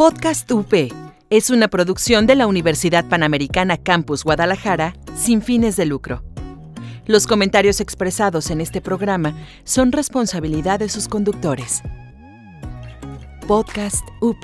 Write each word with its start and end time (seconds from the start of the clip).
Podcast 0.00 0.50
UP 0.50 0.72
es 1.28 1.50
una 1.50 1.68
producción 1.68 2.26
de 2.26 2.34
la 2.34 2.46
Universidad 2.46 3.06
Panamericana 3.06 3.76
Campus 3.76 4.24
Guadalajara 4.24 4.94
sin 5.14 5.42
fines 5.42 5.76
de 5.76 5.84
lucro. 5.84 6.24
Los 7.04 7.26
comentarios 7.26 7.82
expresados 7.82 8.50
en 8.50 8.62
este 8.62 8.80
programa 8.80 9.34
son 9.64 9.92
responsabilidad 9.92 10.78
de 10.78 10.88
sus 10.88 11.06
conductores. 11.06 11.82
Podcast 13.46 14.08
UP. 14.22 14.42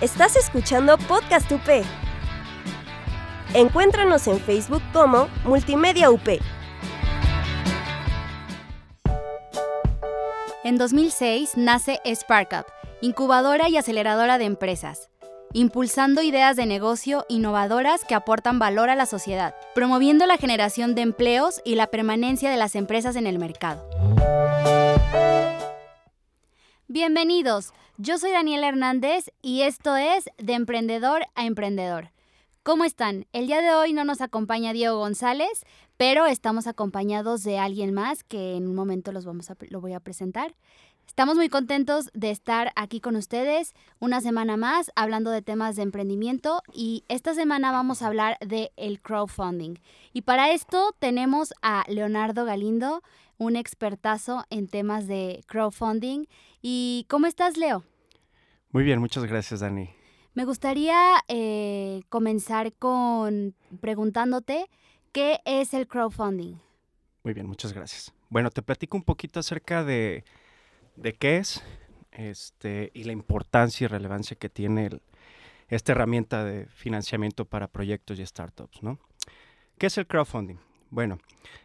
Estás 0.00 0.34
escuchando 0.36 0.96
Podcast 0.96 1.52
UP. 1.52 1.84
Encuéntranos 3.52 4.26
en 4.28 4.40
Facebook 4.40 4.82
como 4.94 5.28
Multimedia 5.44 6.10
UP. 6.10 6.40
En 10.62 10.76
2006 10.76 11.56
nace 11.56 12.00
SparkUp, 12.04 12.66
incubadora 13.00 13.70
y 13.70 13.78
aceleradora 13.78 14.36
de 14.36 14.44
empresas, 14.44 15.08
impulsando 15.54 16.20
ideas 16.20 16.54
de 16.54 16.66
negocio 16.66 17.24
innovadoras 17.30 18.04
que 18.04 18.14
aportan 18.14 18.58
valor 18.58 18.90
a 18.90 18.94
la 18.94 19.06
sociedad, 19.06 19.54
promoviendo 19.74 20.26
la 20.26 20.36
generación 20.36 20.94
de 20.94 21.00
empleos 21.00 21.62
y 21.64 21.76
la 21.76 21.86
permanencia 21.86 22.50
de 22.50 22.58
las 22.58 22.74
empresas 22.74 23.16
en 23.16 23.26
el 23.26 23.38
mercado. 23.38 23.88
Bienvenidos, 26.88 27.72
yo 27.96 28.18
soy 28.18 28.32
Daniela 28.32 28.68
Hernández 28.68 29.30
y 29.40 29.62
esto 29.62 29.96
es 29.96 30.28
De 30.36 30.52
Emprendedor 30.52 31.22
a 31.36 31.46
Emprendedor. 31.46 32.10
¿Cómo 32.62 32.84
están? 32.84 33.26
El 33.32 33.46
día 33.46 33.62
de 33.62 33.72
hoy 33.72 33.94
no 33.94 34.04
nos 34.04 34.20
acompaña 34.20 34.74
Diego 34.74 34.98
González, 34.98 35.64
pero 36.00 36.24
estamos 36.24 36.66
acompañados 36.66 37.42
de 37.42 37.58
alguien 37.58 37.92
más 37.92 38.24
que 38.24 38.56
en 38.56 38.66
un 38.66 38.74
momento 38.74 39.12
los 39.12 39.26
vamos 39.26 39.50
a, 39.50 39.56
lo 39.68 39.82
voy 39.82 39.92
a 39.92 40.00
presentar. 40.00 40.54
Estamos 41.06 41.36
muy 41.36 41.50
contentos 41.50 42.08
de 42.14 42.30
estar 42.30 42.72
aquí 42.74 43.00
con 43.00 43.16
ustedes 43.16 43.74
una 43.98 44.22
semana 44.22 44.56
más 44.56 44.90
hablando 44.96 45.30
de 45.30 45.42
temas 45.42 45.76
de 45.76 45.82
emprendimiento 45.82 46.62
y 46.72 47.04
esta 47.08 47.34
semana 47.34 47.70
vamos 47.70 48.00
a 48.00 48.06
hablar 48.06 48.38
de 48.40 48.72
el 48.78 49.02
crowdfunding. 49.02 49.74
Y 50.14 50.22
para 50.22 50.52
esto 50.52 50.96
tenemos 50.98 51.52
a 51.60 51.84
Leonardo 51.86 52.46
Galindo, 52.46 53.02
un 53.36 53.56
expertazo 53.56 54.46
en 54.48 54.68
temas 54.68 55.06
de 55.06 55.44
crowdfunding. 55.48 56.24
¿Y 56.62 57.04
cómo 57.10 57.26
estás, 57.26 57.58
Leo? 57.58 57.84
Muy 58.70 58.84
bien, 58.84 59.00
muchas 59.00 59.26
gracias, 59.26 59.60
Dani. 59.60 59.90
Me 60.32 60.46
gustaría 60.46 60.96
eh, 61.28 62.00
comenzar 62.08 62.72
con 62.72 63.54
preguntándote 63.82 64.70
qué 65.12 65.40
es 65.44 65.74
el 65.74 65.86
crowdfunding. 65.86 66.56
Muy 67.22 67.34
bien, 67.34 67.46
muchas 67.46 67.72
gracias. 67.72 68.12
Bueno, 68.28 68.50
te 68.50 68.62
platico 68.62 68.96
un 68.96 69.02
poquito 69.02 69.40
acerca 69.40 69.84
de, 69.84 70.24
qué 71.18 71.38
es 71.38 71.62
este, 72.12 72.90
y 72.94 73.04
la 73.04 73.12
importancia 73.12 73.84
y 73.84 73.88
relevancia 73.88 74.36
que 74.36 74.48
tiene 74.48 74.90
esta 75.68 75.92
herramienta 75.92 76.44
de 76.44 76.66
financiamiento 76.66 77.44
para 77.44 77.68
proyectos 77.68 78.18
y 78.18 78.26
startups. 78.26 78.82
¿no? 78.82 78.98
¿Qué 79.78 79.86
es 79.86 79.98
el 79.98 80.06
crowdfunding? 80.06 80.56
Bueno, 80.90 81.18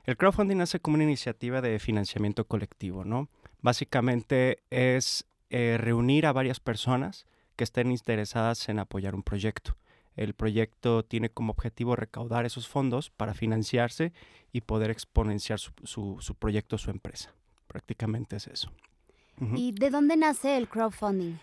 el 0.04 0.18
crowdfunding 0.18 0.58
nace 0.58 0.80
como 0.80 0.96
una 0.96 1.04
iniciativa 1.04 1.62
de 1.62 1.80
financiamiento 1.80 2.46
colectivo. 2.46 3.06
¿no? 3.06 3.30
Básicamente 3.62 4.64
es 4.70 5.26
eh, 5.50 5.78
reunir 5.80 6.26
a 6.26 6.34
varias 6.34 6.60
personas 6.60 7.26
que 7.56 7.64
estén 7.64 7.92
interesadas 7.92 8.68
en 8.70 8.80
apoyar 8.80 9.16
un 9.16 9.24
proyecto. 9.24 9.78
El 10.16 10.34
proyecto 10.34 11.04
tiene 11.04 11.30
como 11.30 11.52
objetivo 11.52 11.96
recaudar 11.96 12.46
esos 12.46 12.68
fondos 12.68 13.10
para 13.10 13.34
financiarse 13.34 14.14
y 14.52 14.62
poder 14.62 14.90
exponenciar 14.90 15.60
su, 15.60 15.74
su, 16.20 16.36
proyecto, 16.36 16.78
su 16.78 16.90
empresa. 16.90 17.34
Prácticamente 17.68 18.38
es 18.38 18.48
eso. 18.48 18.72
¿Y 19.56 19.74
de 19.74 19.90
dónde 19.90 20.16
nace 20.16 20.56
el 20.56 20.70
crowdfunding? 20.70 21.36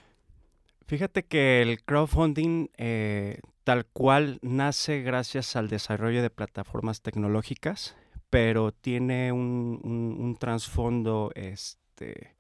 Fíjate 0.87 1.25
que 1.25 1.61
el 1.63 1.83
crowdfunding 1.85 2.69
eh, 2.79 3.41
tal 3.65 3.87
cual 3.87 4.39
nace 4.43 5.03
gracias 5.03 5.57
al 5.57 5.69
desarrollo 5.69 6.23
de 6.23 6.31
plataformas 6.31 7.03
tecnológicas, 7.03 7.97
pero 8.31 8.73
tiene 8.73 9.33
un, 9.33 9.81
un, 10.19 10.37
trasfondo, 10.37 11.33
este, 11.35 12.35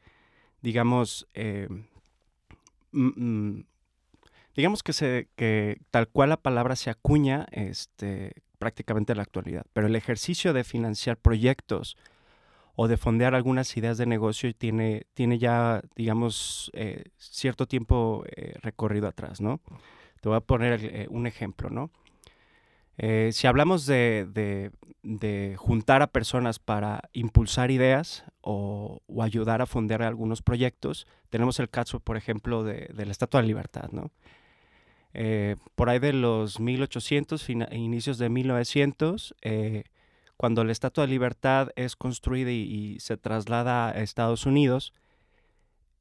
digamos, 0.62 1.28
eh, 1.34 1.68
digamos 4.54 4.82
que, 4.82 4.92
se, 4.92 5.28
que 5.36 5.80
tal 5.90 6.08
cual 6.08 6.30
la 6.30 6.36
palabra 6.36 6.76
se 6.76 6.90
acuña 6.90 7.46
este, 7.52 8.42
prácticamente 8.58 9.12
en 9.12 9.16
la 9.18 9.22
actualidad, 9.22 9.64
pero 9.72 9.86
el 9.86 9.96
ejercicio 9.96 10.52
de 10.52 10.64
financiar 10.64 11.16
proyectos 11.16 11.96
o 12.74 12.88
de 12.88 12.96
fondear 12.96 13.34
algunas 13.34 13.76
ideas 13.76 13.98
de 13.98 14.06
negocio 14.06 14.54
tiene, 14.54 15.06
tiene 15.14 15.38
ya, 15.38 15.82
digamos, 15.96 16.70
eh, 16.74 17.04
cierto 17.16 17.66
tiempo 17.66 18.24
eh, 18.34 18.54
recorrido 18.62 19.08
atrás, 19.08 19.40
¿no? 19.40 19.60
Te 20.20 20.28
voy 20.28 20.36
a 20.36 20.40
poner 20.40 20.80
eh, 20.84 21.06
un 21.10 21.26
ejemplo, 21.26 21.70
¿no? 21.70 21.90
si 23.32 23.48
hablamos 23.48 23.86
de, 23.86 24.70
juntar 25.56 26.02
a 26.02 26.06
personas 26.06 26.60
para 26.60 27.08
impulsar 27.12 27.72
ideas 27.72 28.24
o, 28.42 29.00
ayudar 29.20 29.60
a 29.60 29.66
fondear 29.66 30.02
algunos 30.02 30.40
proyectos, 30.40 31.08
tenemos 31.28 31.58
el 31.58 31.68
caso, 31.68 31.98
por 31.98 32.16
ejemplo, 32.16 32.62
de, 32.62 32.90
de 32.94 33.06
la 33.06 33.10
Estatua 33.10 33.40
de 33.40 33.48
Libertad, 33.48 33.88
¿no? 33.90 34.12
Eh, 35.14 35.56
por 35.74 35.90
ahí 35.90 35.98
de 35.98 36.12
los 36.12 36.58
1800, 36.60 37.48
inicios 37.50 38.18
de 38.18 38.28
1900, 38.28 39.34
eh, 39.42 39.84
cuando 40.36 40.64
la 40.64 40.72
Estatua 40.72 41.04
de 41.04 41.12
Libertad 41.12 41.70
es 41.76 41.96
construida 41.96 42.50
y, 42.50 42.98
se 43.00 43.16
traslada 43.16 43.88
a 43.88 44.00
Estados 44.02 44.46
Unidos, 44.46 44.92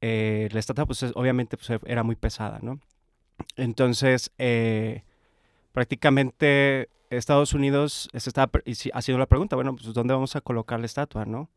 eh, 0.00 0.48
la 0.50 0.58
estatua 0.58 0.84
pues 0.86 1.04
obviamente 1.14 1.56
pues, 1.56 1.80
era 1.86 2.02
muy 2.02 2.16
pesada, 2.16 2.58
¿no? 2.60 2.80
Entonces, 3.56 4.32
prácticamente 5.72 6.88
Estados 7.10 7.52
Unidos 7.54 8.08
se 8.12 8.30
estaba 8.30 8.50
haciendo 8.94 9.18
la 9.18 9.26
pregunta, 9.26 9.54
bueno, 9.54 9.76
pues 9.76 9.92
¿dónde 9.92 10.14
vamos 10.14 10.34
a 10.34 10.40
colocar 10.40 10.80
la 10.80 10.86
estatua, 10.86 11.24
no? 11.24 11.50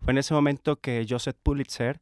Fue 0.00 0.12
en 0.12 0.18
ese 0.18 0.34
momento 0.34 0.76
que 0.76 1.06
Joseph 1.08 1.36
Pulitzer 1.42 2.00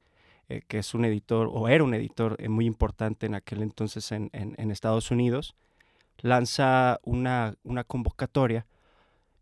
eh, 0.48 0.62
que 0.68 0.78
es 0.78 0.94
un 0.94 1.04
editor, 1.04 1.50
o 1.52 1.68
era 1.68 1.82
un 1.82 1.92
editor 1.92 2.36
eh, 2.38 2.48
muy 2.48 2.66
importante 2.66 3.26
en 3.26 3.34
aquel 3.34 3.62
entonces 3.62 4.12
en, 4.12 4.30
Estados 4.70 5.10
Unidos, 5.10 5.56
lanza 6.18 7.00
una, 7.02 7.56
convocatoria 7.88 8.64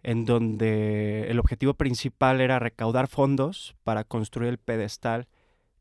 en 0.03 0.25
donde 0.25 1.31
el 1.31 1.39
objetivo 1.39 1.75
principal 1.75 2.41
era 2.41 2.59
recaudar 2.59 3.09
fondos 3.09 3.77
para 3.85 4.05
construir 4.05 4.49
el 4.49 4.59
pedestal 4.59 5.29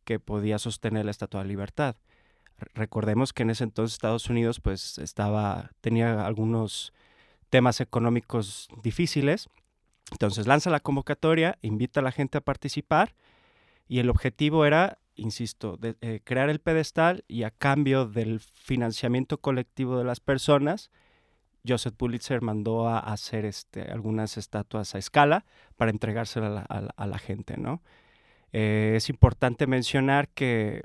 que 0.03 0.19
podía 0.19 0.59
sostener 0.59 1.05
la 1.05 1.11
Estatua 1.11 1.43
de 1.43 1.47
Libertad. 1.47 1.95
Recordemos 2.73 3.31
que 3.31 3.43
en 3.43 3.51
ese 3.51 3.63
entonces 3.63 3.93
Estados 3.93 4.29
Unidos 4.29 4.59
pues 4.59 4.97
estaba, 4.97 5.71
tenía 5.79 6.25
algunos 6.25 6.91
temas 7.49 7.79
económicos 7.79 8.67
difíciles, 8.81 9.47
entonces 10.11 10.47
lanza 10.47 10.69
la 10.69 10.81
convocatoria, 10.81 11.57
invita 11.61 12.01
a 12.01 12.03
la 12.03 12.11
gente 12.11 12.39
a 12.39 12.41
participar 12.41 13.15
y 13.87 13.99
el 13.99 14.09
objetivo 14.09 14.65
era 14.65 14.99
insisto, 15.15 15.79
eh, 15.81 16.21
crear 16.23 16.49
el 16.49 16.59
pedestal 16.59 17.23
y 17.27 17.43
a 17.43 17.51
cambio 17.51 18.05
del 18.05 18.39
financiamiento 18.39 19.39
colectivo 19.39 19.97
de 19.97 20.03
las 20.03 20.19
personas, 20.19 20.91
Joseph 21.65 21.93
Pulitzer 21.95 22.41
mandó 22.41 22.87
a 22.87 22.99
hacer 22.99 23.45
este, 23.45 23.83
algunas 23.83 24.37
estatuas 24.37 24.95
a 24.95 24.97
escala 24.97 25.45
para 25.77 25.91
entregárselas 25.91 26.65
a 26.69 27.07
la, 27.07 27.17
gente. 27.19 27.57
¿no? 27.57 27.81
Eh, 28.51 28.93
es 28.97 29.09
importante 29.09 29.65
mencionar 29.67 30.29
que 30.29 30.83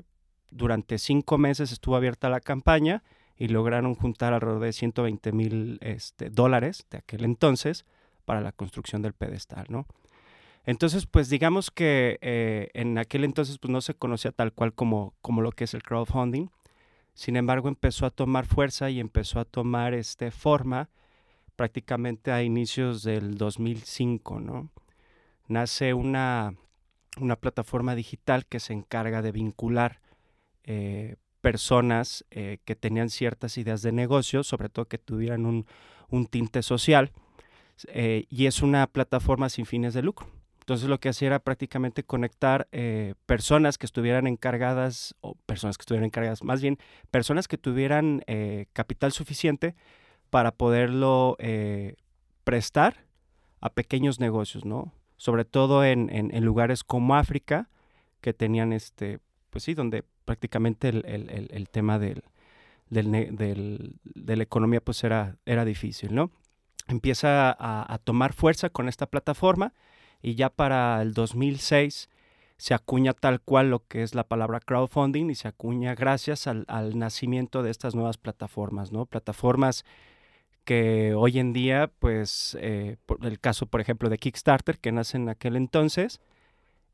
durante 0.51 0.97
cinco 0.97 1.37
meses 1.37 1.71
estuvo 1.71 1.95
abierta 1.95 2.29
la 2.29 2.39
campaña 2.39 3.03
y 3.35 3.49
lograron 3.49 3.95
juntar 3.95 4.33
alrededor 4.33 4.61
de 4.61 4.73
120 4.73 5.31
mil 5.31 5.79
este, 5.81 6.29
dólares 6.29 6.85
de 6.89 6.99
aquel 6.99 7.23
entonces 7.25 7.85
para 8.25 8.41
la 8.41 8.51
construcción 8.51 9.01
del 9.01 9.13
pedestal. 9.13 9.65
¿no? 9.69 9.85
Entonces, 10.69 11.07
pues 11.07 11.29
digamos 11.29 11.71
que 11.71 12.19
eh, 12.21 12.69
en 12.75 12.99
aquel 12.99 13.23
entonces 13.23 13.57
pues, 13.57 13.71
no 13.71 13.81
se 13.81 13.95
conocía 13.95 14.31
tal 14.31 14.53
cual 14.53 14.71
como, 14.71 15.15
como 15.19 15.41
lo 15.41 15.51
que 15.51 15.63
es 15.63 15.73
el 15.73 15.81
crowdfunding. 15.81 16.51
Sin 17.15 17.37
embargo, 17.37 17.69
empezó 17.69 18.05
a 18.05 18.11
tomar 18.11 18.45
fuerza 18.45 18.91
y 18.91 18.99
empezó 18.99 19.39
a 19.39 19.45
tomar 19.45 19.95
este, 19.95 20.29
forma 20.29 20.91
prácticamente 21.55 22.31
a 22.31 22.43
inicios 22.43 23.01
del 23.01 23.35
2005, 23.35 24.41
¿no? 24.41 24.69
Nace 25.47 25.95
una, 25.95 26.53
una 27.19 27.35
plataforma 27.35 27.95
digital 27.95 28.45
que 28.45 28.59
se 28.59 28.73
encarga 28.73 29.23
de 29.23 29.31
vincular 29.31 30.01
eh, 30.65 31.15
personas 31.41 32.25
eh, 32.29 32.59
que 32.63 32.75
tenían 32.75 33.09
ciertas 33.09 33.57
ideas 33.57 33.81
de 33.81 33.91
negocio, 33.91 34.43
sobre 34.43 34.69
todo 34.69 34.85
que 34.85 34.99
tuvieran 34.99 35.47
un, 35.47 35.65
un 36.09 36.27
tinte 36.27 36.61
social, 36.61 37.11
y 38.29 38.45
es 38.45 38.61
una 38.61 38.85
plataforma 38.85 39.49
sin 39.49 39.65
fines 39.65 39.95
de 39.95 40.03
lucro. 40.03 40.38
Entonces 40.69 40.87
lo 40.87 40.99
que 40.99 41.09
hacía 41.09 41.29
era 41.29 41.39
prácticamente 41.39 42.03
conectar 42.03 42.67
eh, 42.71 43.15
personas 43.25 43.79
que 43.79 43.87
estuvieran 43.87 44.27
encargadas, 44.27 45.15
o 45.21 45.33
personas 45.47 45.79
que 45.79 45.81
estuvieran 45.81 46.05
encargadas, 46.05 46.43
más 46.43 46.61
bien 46.61 46.77
personas 47.09 47.47
que 47.47 47.57
tuvieran 47.57 48.21
eh, 48.27 48.67
capital 48.73 49.11
suficiente 49.11 49.75
para 50.29 50.51
poderlo 50.51 51.37
eh, 51.39 51.95
prestar 52.43 53.03
a 53.61 53.71
pequeños 53.71 54.19
negocios, 54.19 54.63
¿no? 54.63 54.93
Sobre 55.17 55.43
todo 55.43 55.83
en, 55.83 56.29
lugares 56.45 56.83
como 56.83 57.15
África, 57.15 57.67
que 58.21 58.35
tenían 58.35 58.71
este, 58.71 59.17
pues 59.49 59.63
sí, 59.63 59.73
donde 59.73 60.03
prácticamente 60.25 60.89
el, 60.89 61.69
tema 61.71 61.97
del, 61.97 62.21
de 62.91 64.35
la 64.35 64.43
economía 64.43 64.81
pues 64.81 65.03
era, 65.03 65.35
era 65.47 65.65
difícil, 65.65 66.13
¿no? 66.13 66.29
Empieza 66.87 67.57
a, 67.59 67.97
tomar 68.03 68.33
fuerza 68.33 68.69
con 68.69 68.87
esta 68.87 69.07
plataforma 69.07 69.73
y 70.21 70.35
ya 70.35 70.49
para 70.49 71.01
el 71.01 71.13
2006 71.13 72.09
se 72.57 72.73
acuña 72.73 73.13
tal 73.13 73.41
cual 73.41 73.69
lo 73.69 73.87
que 73.87 74.03
es 74.03 74.15
la 74.15 74.25
palabra 74.25 74.59
crowdfunding 74.59 75.29
y 75.29 75.35
se 75.35 75.47
acuña 75.47 75.95
gracias 75.95 76.47
al, 76.47 76.65
nacimiento 76.97 77.63
de 77.63 77.71
estas 77.71 77.95
nuevas 77.95 78.17
plataformas, 78.17 78.91
¿no? 78.91 79.05
Plataformas 79.05 79.85
que 80.65 81.13
hoy 81.15 81.39
en 81.39 81.53
día, 81.53 81.89
pues, 81.99 82.57
eh, 82.59 82.97
por 83.05 83.25
el 83.25 83.39
caso, 83.39 83.65
por 83.65 83.81
ejemplo, 83.81 84.09
de 84.09 84.17
Kickstarter, 84.17 84.77
que 84.79 84.91
nace 84.91 85.17
en 85.17 85.29
aquel 85.29 85.55
entonces, 85.55 86.19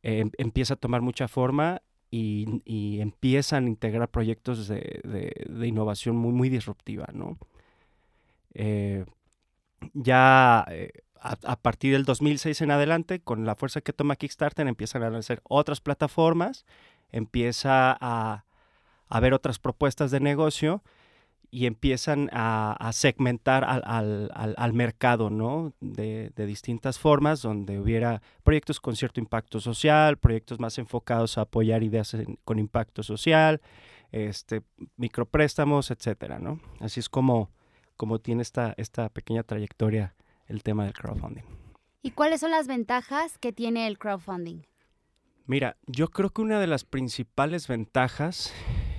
eh, 0.04 0.26
empieza 0.38 0.76
a 0.76 0.78
tomar 0.78 1.02
mucha 1.02 1.28
forma 1.28 1.82
y, 2.12 3.00
empiezan 3.02 3.66
a 3.66 3.68
integrar 3.68 4.10
proyectos 4.10 4.68
de 4.70 5.68
innovación 5.68 6.16
muy, 6.16 6.32
muy 6.32 6.50
disruptiva, 6.50 7.08
¿no? 7.14 7.38
Eh, 8.56 9.06
ya 9.94 10.66
eh, 10.70 10.92
a, 11.26 11.56
partir 11.56 11.94
del 11.94 12.06
2006 12.06 12.62
en 12.62 12.72
adelante, 12.72 13.20
con 13.20 13.46
la 13.46 13.56
fuerza 13.56 13.82
que 13.82 13.94
toma 13.94 14.16
Kickstarter, 14.16 14.68
empiezan 14.68 15.04
a 15.04 15.10
nacer 15.10 15.42
otras 15.44 15.82
plataformas, 15.82 16.66
empieza 17.12 17.98
a, 18.00 18.46
haber 19.10 19.34
otras 19.34 19.60
propuestas 19.60 20.12
de 20.12 20.20
negocio 20.20 20.84
y 21.52 21.68
empiezan 21.68 22.30
a, 22.34 22.74
a 22.74 22.92
segmentar 22.92 23.64
al, 23.64 23.82
al, 23.86 24.56
al, 24.58 24.74
mercado, 24.74 25.30
¿no? 25.30 25.74
De, 25.80 26.32
de, 26.36 26.46
distintas 26.46 27.00
formas, 27.00 27.42
donde 27.42 27.80
hubiera 27.80 28.22
proyectos 28.44 28.80
con 28.80 28.96
cierto 28.96 29.20
impacto 29.20 29.60
social, 29.60 30.18
proyectos 30.18 30.60
más 30.60 30.78
enfocados 30.78 31.38
a 31.38 31.42
apoyar 31.42 31.84
ideas 31.84 32.14
en, 32.14 32.38
con 32.44 32.60
impacto 32.60 33.04
social, 33.04 33.62
este, 34.12 34.64
micropréstamos, 34.98 35.92
etcétera, 35.92 36.40
¿no? 36.40 36.60
Así 36.80 37.00
es 37.00 37.10
como, 37.10 37.52
como 37.96 38.20
tiene 38.20 38.42
esta, 38.42 38.74
esta 38.78 39.10
pequeña 39.10 39.44
trayectoria 39.44 40.16
el 40.48 40.64
tema 40.64 40.84
del 40.86 40.94
crowdfunding. 40.94 41.44
¿Y 42.02 42.12
cuáles 42.12 42.42
son 42.42 42.52
las 42.52 42.68
ventajas 42.68 43.38
que 43.38 43.52
tiene 43.52 43.88
el 43.88 43.98
crowdfunding? 43.98 44.64
Mira, 45.48 45.78
yo 45.86 46.10
creo 46.10 46.30
que 46.32 46.42
una 46.42 46.60
de 46.60 46.68
las 46.68 46.86
principales 46.86 47.68
ventajas 47.68 48.54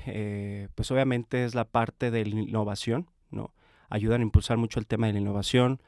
eh, 0.06 0.68
pues 0.74 0.90
obviamente 0.90 1.44
es 1.44 1.54
la 1.54 1.64
parte 1.64 2.10
de 2.10 2.24
la 2.24 2.40
innovación, 2.40 3.10
¿no? 3.30 3.52
Ayudan 3.88 4.20
a 4.20 4.24
impulsar 4.24 4.56
mucho 4.56 4.78
el 4.78 4.86
tema 4.86 5.08
de 5.08 5.14
la 5.14 5.18
innovación. 5.18 5.80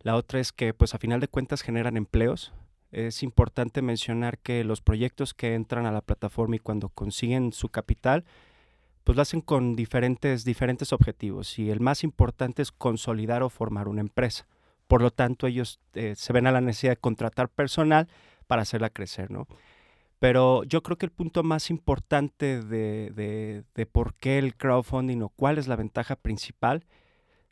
La 0.00 0.16
otra 0.16 0.40
es 0.40 0.52
que, 0.52 0.74
pues 0.74 0.94
a 0.94 0.98
final 0.98 1.20
de 1.20 1.28
cuentas, 1.28 1.62
generan 1.62 1.96
empleos. 1.96 2.52
Es 2.90 3.22
importante 3.22 3.82
mencionar 3.82 4.38
que 4.38 4.64
los 4.64 4.80
proyectos 4.80 5.34
que 5.34 5.54
entran 5.54 5.84
a 5.86 5.92
la 5.92 6.00
plataforma 6.00 6.56
y 6.56 6.60
cuando 6.60 6.88
consiguen 6.88 7.52
su 7.52 7.68
capital, 7.68 8.24
pues 9.04 9.16
lo 9.16 9.22
hacen 9.22 9.42
con 9.42 9.76
diferentes, 9.76 10.44
diferentes 10.44 10.92
objetivos. 10.92 11.58
Y 11.58 11.70
el 11.70 11.80
más 11.80 12.04
importante 12.04 12.62
es 12.62 12.72
consolidar 12.72 13.42
o 13.42 13.50
formar 13.50 13.88
una 13.88 14.00
empresa. 14.00 14.46
Por 14.88 15.02
lo 15.02 15.12
tanto, 15.12 15.46
ellos 15.46 15.80
eh, 15.94 16.14
se 16.16 16.32
ven 16.32 16.46
a 16.46 16.52
la 16.52 16.60
necesidad 16.60 16.92
de 16.92 16.96
contratar 16.96 17.48
personal 17.48 18.08
para 18.46 18.62
hacerla 18.62 18.90
crecer, 18.90 19.30
¿no? 19.30 19.46
Pero 20.18 20.64
yo 20.64 20.82
creo 20.82 20.98
que 20.98 21.06
el 21.06 21.12
punto 21.12 21.44
más 21.44 21.70
importante 21.70 22.60
de, 22.62 23.10
de, 23.10 23.62
de, 23.74 23.86
por 23.86 24.14
qué 24.14 24.38
el 24.38 24.56
crowdfunding 24.56 25.22
o 25.22 25.28
cuál 25.28 25.58
es 25.58 25.68
la 25.68 25.76
ventaja 25.76 26.16
principal 26.16 26.84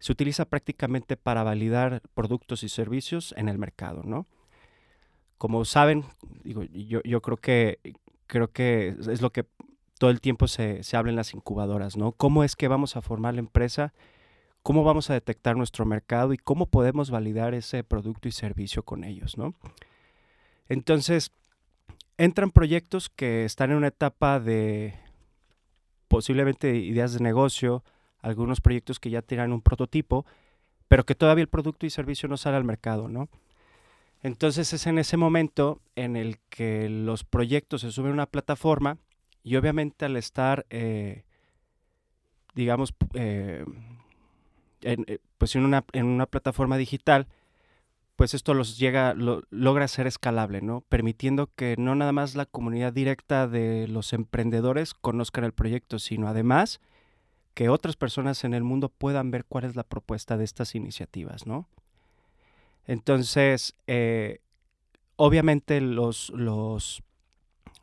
se 0.00 0.10
utiliza 0.10 0.46
prácticamente 0.46 1.16
para 1.16 1.44
validar 1.44 2.02
productos 2.14 2.64
y 2.64 2.68
servicios 2.68 3.32
en 3.36 3.48
el 3.48 3.58
mercado, 3.58 4.02
¿no? 4.04 4.26
Como 5.38 5.64
saben, 5.64 6.04
digo, 6.42 6.64
yo, 6.64 7.02
yo 7.04 7.20
creo 7.22 7.36
que 7.36 7.78
creo 8.26 8.50
que 8.50 8.96
es 9.08 9.20
lo 9.20 9.30
que 9.30 9.46
todo 9.98 10.10
el 10.10 10.20
tiempo 10.20 10.48
se, 10.48 10.82
se 10.82 10.96
habla 10.96 11.10
en 11.10 11.16
las 11.16 11.34
incubadoras, 11.34 11.96
¿no? 11.96 12.12
¿Cómo 12.12 12.42
es 12.42 12.56
que 12.56 12.68
vamos 12.68 12.96
a 12.96 13.02
formar 13.02 13.34
la 13.34 13.40
empresa? 13.40 13.92
¿Cómo 14.66 14.82
vamos 14.82 15.10
a 15.10 15.14
detectar 15.14 15.56
nuestro 15.56 15.86
mercado 15.86 16.32
y 16.32 16.38
cómo 16.38 16.66
podemos 16.66 17.08
validar 17.08 17.54
ese 17.54 17.84
producto 17.84 18.26
y 18.26 18.32
servicio 18.32 18.82
con 18.82 19.04
ellos, 19.04 19.38
¿no? 19.38 19.54
Entonces, 20.68 21.30
entran 22.18 22.50
proyectos 22.50 23.08
que 23.08 23.44
están 23.44 23.70
en 23.70 23.76
una 23.76 23.86
etapa 23.86 24.40
de 24.40 24.98
posiblemente 26.08 26.74
ideas 26.74 27.12
de 27.12 27.20
negocio, 27.20 27.84
algunos 28.18 28.60
proyectos 28.60 28.98
que 28.98 29.10
ya 29.10 29.22
tienen 29.22 29.52
un 29.52 29.62
prototipo, 29.62 30.26
pero 30.88 31.06
que 31.06 31.14
todavía 31.14 31.42
el 31.42 31.48
producto 31.48 31.86
y 31.86 31.90
servicio 31.90 32.28
no 32.28 32.36
sale 32.36 32.56
al 32.56 32.64
mercado, 32.64 33.06
¿no? 33.06 33.28
Entonces 34.24 34.72
es 34.72 34.88
en 34.88 34.98
ese 34.98 35.16
momento 35.16 35.80
en 35.94 36.16
el 36.16 36.40
que 36.50 36.88
los 36.88 37.22
proyectos 37.22 37.82
se 37.82 37.92
suben 37.92 38.10
a 38.10 38.14
una 38.14 38.26
plataforma 38.26 38.98
y 39.44 39.54
obviamente 39.54 40.06
al 40.06 40.16
estar, 40.16 40.66
eh, 40.70 41.22
digamos, 42.56 42.94
eh, 43.14 43.64
eh, 44.92 45.18
pues 45.38 45.54
en 45.56 45.64
una, 45.64 45.84
en 45.92 46.06
una 46.06 46.26
plataforma 46.26 46.76
digital, 46.76 47.26
pues 48.16 48.32
esto 48.32 48.54
los 48.54 48.78
llega, 48.78 49.14
lo, 49.14 49.42
logra 49.50 49.88
ser 49.88 50.06
escalable, 50.06 50.62
¿no? 50.62 50.82
Permitiendo 50.88 51.50
que 51.54 51.76
no 51.78 51.94
nada 51.94 52.12
más 52.12 52.34
la 52.34 52.46
comunidad 52.46 52.92
directa 52.92 53.46
de 53.46 53.88
los 53.88 54.12
emprendedores 54.12 54.94
conozcan 54.94 55.44
el 55.44 55.52
proyecto, 55.52 55.98
sino 55.98 56.28
además 56.28 56.80
que 57.54 57.68
otras 57.68 57.96
personas 57.96 58.44
en 58.44 58.54
el 58.54 58.62
mundo 58.62 58.88
puedan 58.88 59.30
ver 59.30 59.44
cuál 59.44 59.64
es 59.64 59.76
la 59.76 59.82
propuesta 59.82 60.36
de 60.36 60.44
estas 60.44 60.74
iniciativas, 60.74 61.46
¿no? 61.46 61.68
Entonces, 62.86 63.74
eh, 63.86 64.40
obviamente 65.16 65.80
los, 65.80 66.30
los, 66.30 67.02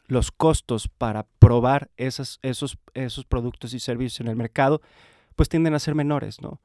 los 0.08 0.32
costos 0.32 0.88
para 0.88 1.28
probar 1.40 1.90
esas, 1.98 2.40
esos, 2.42 2.78
esos 2.94 3.26
productos 3.26 3.74
y 3.74 3.80
servicios 3.80 4.22
en 4.22 4.28
el 4.28 4.36
mercado, 4.36 4.82
pues 5.36 5.50
tienden 5.50 5.74
a 5.74 5.80
ser 5.80 5.96
menores, 5.96 6.42
¿no? 6.42 6.60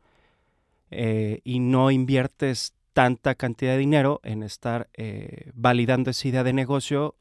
Eh, 0.90 1.40
y 1.44 1.61
no 1.61 1.90
inviertes 1.90 2.73
tanta 2.93 3.35
cantidad 3.35 3.73
de 3.73 3.79
dinero 3.79 4.20
en 4.25 4.43
estar 4.43 4.88
eh, 4.94 5.52
validando 5.55 6.11
esa 6.11 6.26
idea 6.26 6.43
de 6.43 6.52
negocio 6.52 7.14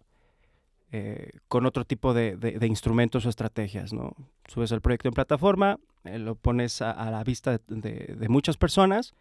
eh, 0.91 1.31
con 1.49 1.65
otro 1.65 1.83
tipo 1.83 2.13
de, 2.13 2.37
de, 2.37 2.59
de, 2.59 2.67
instrumentos 2.67 3.25
o 3.25 3.29
estrategias. 3.29 3.91
¿no? 3.91 4.15
Subes 4.47 4.71
el 4.71 4.81
proyecto 4.81 5.09
en 5.09 5.13
plataforma, 5.13 5.79
eh, 6.05 6.17
lo 6.17 6.35
pones 6.35 6.81
a, 6.81 6.91
a 6.91 7.11
la 7.11 7.23
vista 7.23 7.59
de, 7.67 8.15
de, 8.17 8.29
muchas 8.29 8.55
personas 8.55 9.13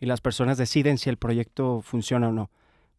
y 0.00 0.06
las 0.06 0.20
personas 0.20 0.56
deciden 0.56 0.96
si 0.96 1.10
el 1.10 1.18
proyecto 1.18 1.82
funciona 1.82 2.30
o 2.30 2.32
no. 2.32 2.50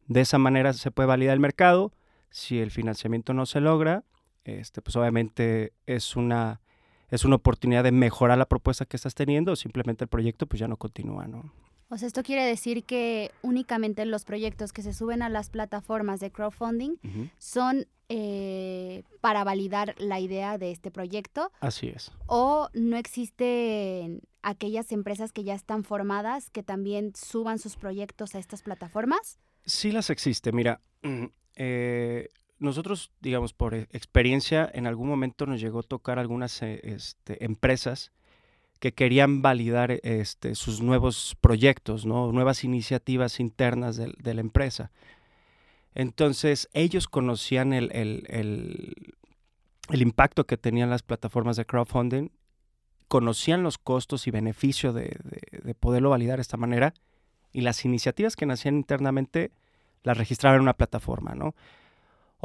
De 0.07 0.22
esa 0.22 0.38
manera 0.38 0.74
se 0.74 0.92
puede 0.92 1.07
validar 1.07 1.34
el 1.34 1.40
mercado. 1.40 1.92
Si 2.30 2.60
el 2.60 2.72
financiamiento 2.72 3.34
no 3.34 3.45
se 3.45 3.62
logra, 3.62 4.04
este, 4.45 4.81
pues 4.81 4.95
obviamente 4.95 5.73
es 5.88 6.16
una, 6.16 6.62
es 7.13 7.25
una 7.25 7.35
oportunidad 7.35 7.83
de 7.83 7.91
mejorar 7.91 8.39
la 8.39 8.47
propuesta 8.47 8.85
que 8.85 8.97
estás 8.97 9.13
teniendo 9.13 9.51
o 9.51 9.55
simplemente 9.55 10.03
el 10.03 10.07
proyecto 10.07 10.47
pues 10.47 10.59
ya 10.59 10.67
no 10.67 10.77
continúa. 10.77 11.27
¿no? 11.27 11.53
O 11.89 11.97
sea, 11.97 12.07
esto 12.07 12.23
quiere 12.23 12.43
decir 12.43 12.85
que 12.85 13.29
únicamente 13.43 14.03
los 14.05 14.25
proyectos 14.25 14.73
que 14.73 14.81
se 14.81 14.93
suben 14.93 15.21
a 15.21 15.29
las 15.29 15.51
plataformas 15.51 16.19
de 16.19 16.31
crowdfunding 16.31 16.93
uh 16.93 17.07
-huh. 17.07 17.29
son 17.37 17.85
eh, 18.09 19.03
para 19.21 19.43
validar 19.43 19.93
la 19.99 20.19
idea 20.19 20.57
de 20.57 20.71
este 20.71 20.89
proyecto. 20.89 21.51
Así 21.59 21.87
es. 21.87 22.11
O 22.25 22.69
no 22.73 22.97
existen 22.97 24.21
aquellas 24.41 24.91
empresas 24.91 25.31
que 25.31 25.43
ya 25.43 25.53
están 25.53 25.83
formadas 25.83 26.49
que 26.49 26.63
también 26.63 27.13
suban 27.15 27.59
sus 27.59 27.75
proyectos 27.75 28.33
a 28.33 28.39
estas 28.39 28.63
plataformas. 28.63 29.39
Sí 29.65 29.91
las 29.91 30.09
existe. 30.09 30.51
Mira, 30.51 30.81
eh, 31.55 32.29
nosotros, 32.63 33.11
digamos, 33.19 33.53
por 33.53 33.75
experiencia, 33.75 34.69
en 34.73 34.87
algún 34.87 35.07
momento 35.07 35.45
nos 35.45 35.59
llegó 35.61 35.79
a 35.79 35.83
tocar 35.83 36.17
algunas 36.17 36.61
eh, 36.61 36.79
este, 36.83 37.43
empresas 37.43 38.11
que 38.79 38.93
querían 38.93 39.41
validar 39.41 39.91
este, 40.03 40.55
sus 40.55 40.81
nuevos 40.81 41.37
proyectos, 41.39 42.05
¿no? 42.05 42.31
nuevas 42.31 42.63
iniciativas 42.63 43.39
internas 43.39 43.97
de, 43.97 44.33
la 44.33 44.41
empresa. 44.41 44.91
Entonces, 45.93 46.69
ellos 46.73 47.07
conocían 47.07 47.71
el, 47.71 47.91
impacto 49.89 50.45
que 50.45 50.57
tenían 50.57 50.89
las 50.89 51.03
plataformas 51.03 51.55
de 51.55 51.65
crowdfunding, 51.65 52.29
conocían 53.07 53.63
los 53.63 53.77
costos 53.77 54.27
y 54.27 54.31
beneficios 54.31 54.95
de, 54.95 55.17
de, 55.23 55.59
de, 55.63 55.75
poderlo 55.75 56.09
validar 56.09 56.37
de 56.37 56.41
esta 56.41 56.57
manera, 56.57 56.93
y 57.53 57.61
las 57.61 57.85
iniciativas 57.85 58.35
que 58.35 58.45
nacían 58.45 58.75
internamente 58.75 59.51
las 60.03 60.17
registraban 60.17 60.57
en 60.57 60.63
una 60.63 60.73
plataforma, 60.73 61.35
¿no? 61.35 61.55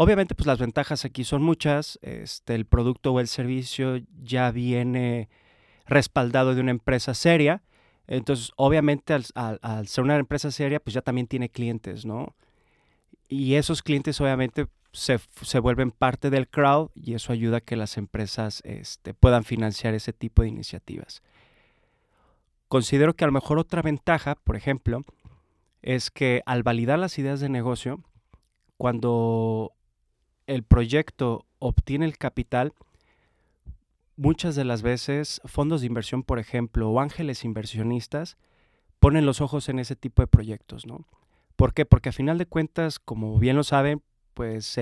Obviamente, 0.00 0.36
pues 0.36 0.46
las 0.46 0.60
ventajas 0.60 1.04
aquí 1.04 1.24
son 1.24 1.42
muchas. 1.42 1.98
Este, 2.02 2.54
el 2.54 2.66
producto 2.66 3.12
o 3.12 3.18
el 3.18 3.26
servicio 3.26 3.96
ya 4.22 4.52
viene 4.52 5.28
respaldado 5.86 6.54
de 6.54 6.60
una 6.60 6.70
empresa 6.70 7.14
seria. 7.14 7.64
Entonces, 8.06 8.52
obviamente, 8.54 9.12
al, 9.12 9.88
ser 9.88 10.04
una 10.04 10.14
empresa 10.14 10.52
seria, 10.52 10.78
pues 10.78 10.94
ya 10.94 11.02
también 11.02 11.26
tiene 11.26 11.48
clientes, 11.48 12.06
¿no? 12.06 12.36
Y 13.28 13.54
esos 13.54 13.82
clientes, 13.82 14.20
obviamente, 14.20 14.68
se, 14.92 15.18
se 15.42 15.58
vuelven 15.58 15.90
parte 15.90 16.30
del 16.30 16.46
crowd 16.46 16.90
y 16.94 17.14
eso 17.14 17.32
ayuda 17.32 17.56
a 17.56 17.60
que 17.60 17.74
las 17.74 17.96
empresas 17.96 18.62
este, 18.64 19.14
puedan 19.14 19.42
financiar 19.42 19.94
ese 19.94 20.12
tipo 20.12 20.42
de 20.42 20.48
iniciativas. 20.48 21.24
Considero 22.68 23.16
que 23.16 23.24
a 23.24 23.26
lo 23.26 23.32
mejor 23.32 23.58
otra 23.58 23.82
ventaja, 23.82 24.36
por 24.36 24.54
ejemplo, 24.54 25.04
es 25.82 26.12
que 26.12 26.42
al 26.46 26.62
validar 26.62 27.00
las 27.00 27.18
ideas 27.18 27.40
de 27.40 27.48
negocio, 27.48 28.00
cuando 28.76 29.72
el 30.48 30.64
proyecto 30.64 31.44
obtiene 31.60 32.06
el 32.06 32.18
capital, 32.18 32.72
muchas 34.16 34.56
de 34.56 34.64
las 34.64 34.82
veces 34.82 35.40
fondos 35.44 35.82
de 35.82 35.86
inversión, 35.86 36.24
por 36.24 36.38
ejemplo, 36.38 36.88
o 36.88 37.00
ángeles 37.00 37.44
inversionistas, 37.44 38.36
ponen 38.98 39.26
los 39.26 39.40
ojos 39.40 39.68
en 39.68 39.78
ese 39.78 39.94
tipo 39.94 40.22
de 40.22 40.26
proyectos, 40.26 40.86
¿no? 40.86 41.06
¿Por 41.54 41.74
qué? 41.74 41.84
Porque 41.84 42.08
a 42.08 42.12
final 42.12 42.38
de 42.38 42.46
cuentas, 42.46 42.98
como 42.98 43.38
bien 43.38 43.56
lo 43.56 43.62
saben, 43.62 44.02
pues 44.32 44.78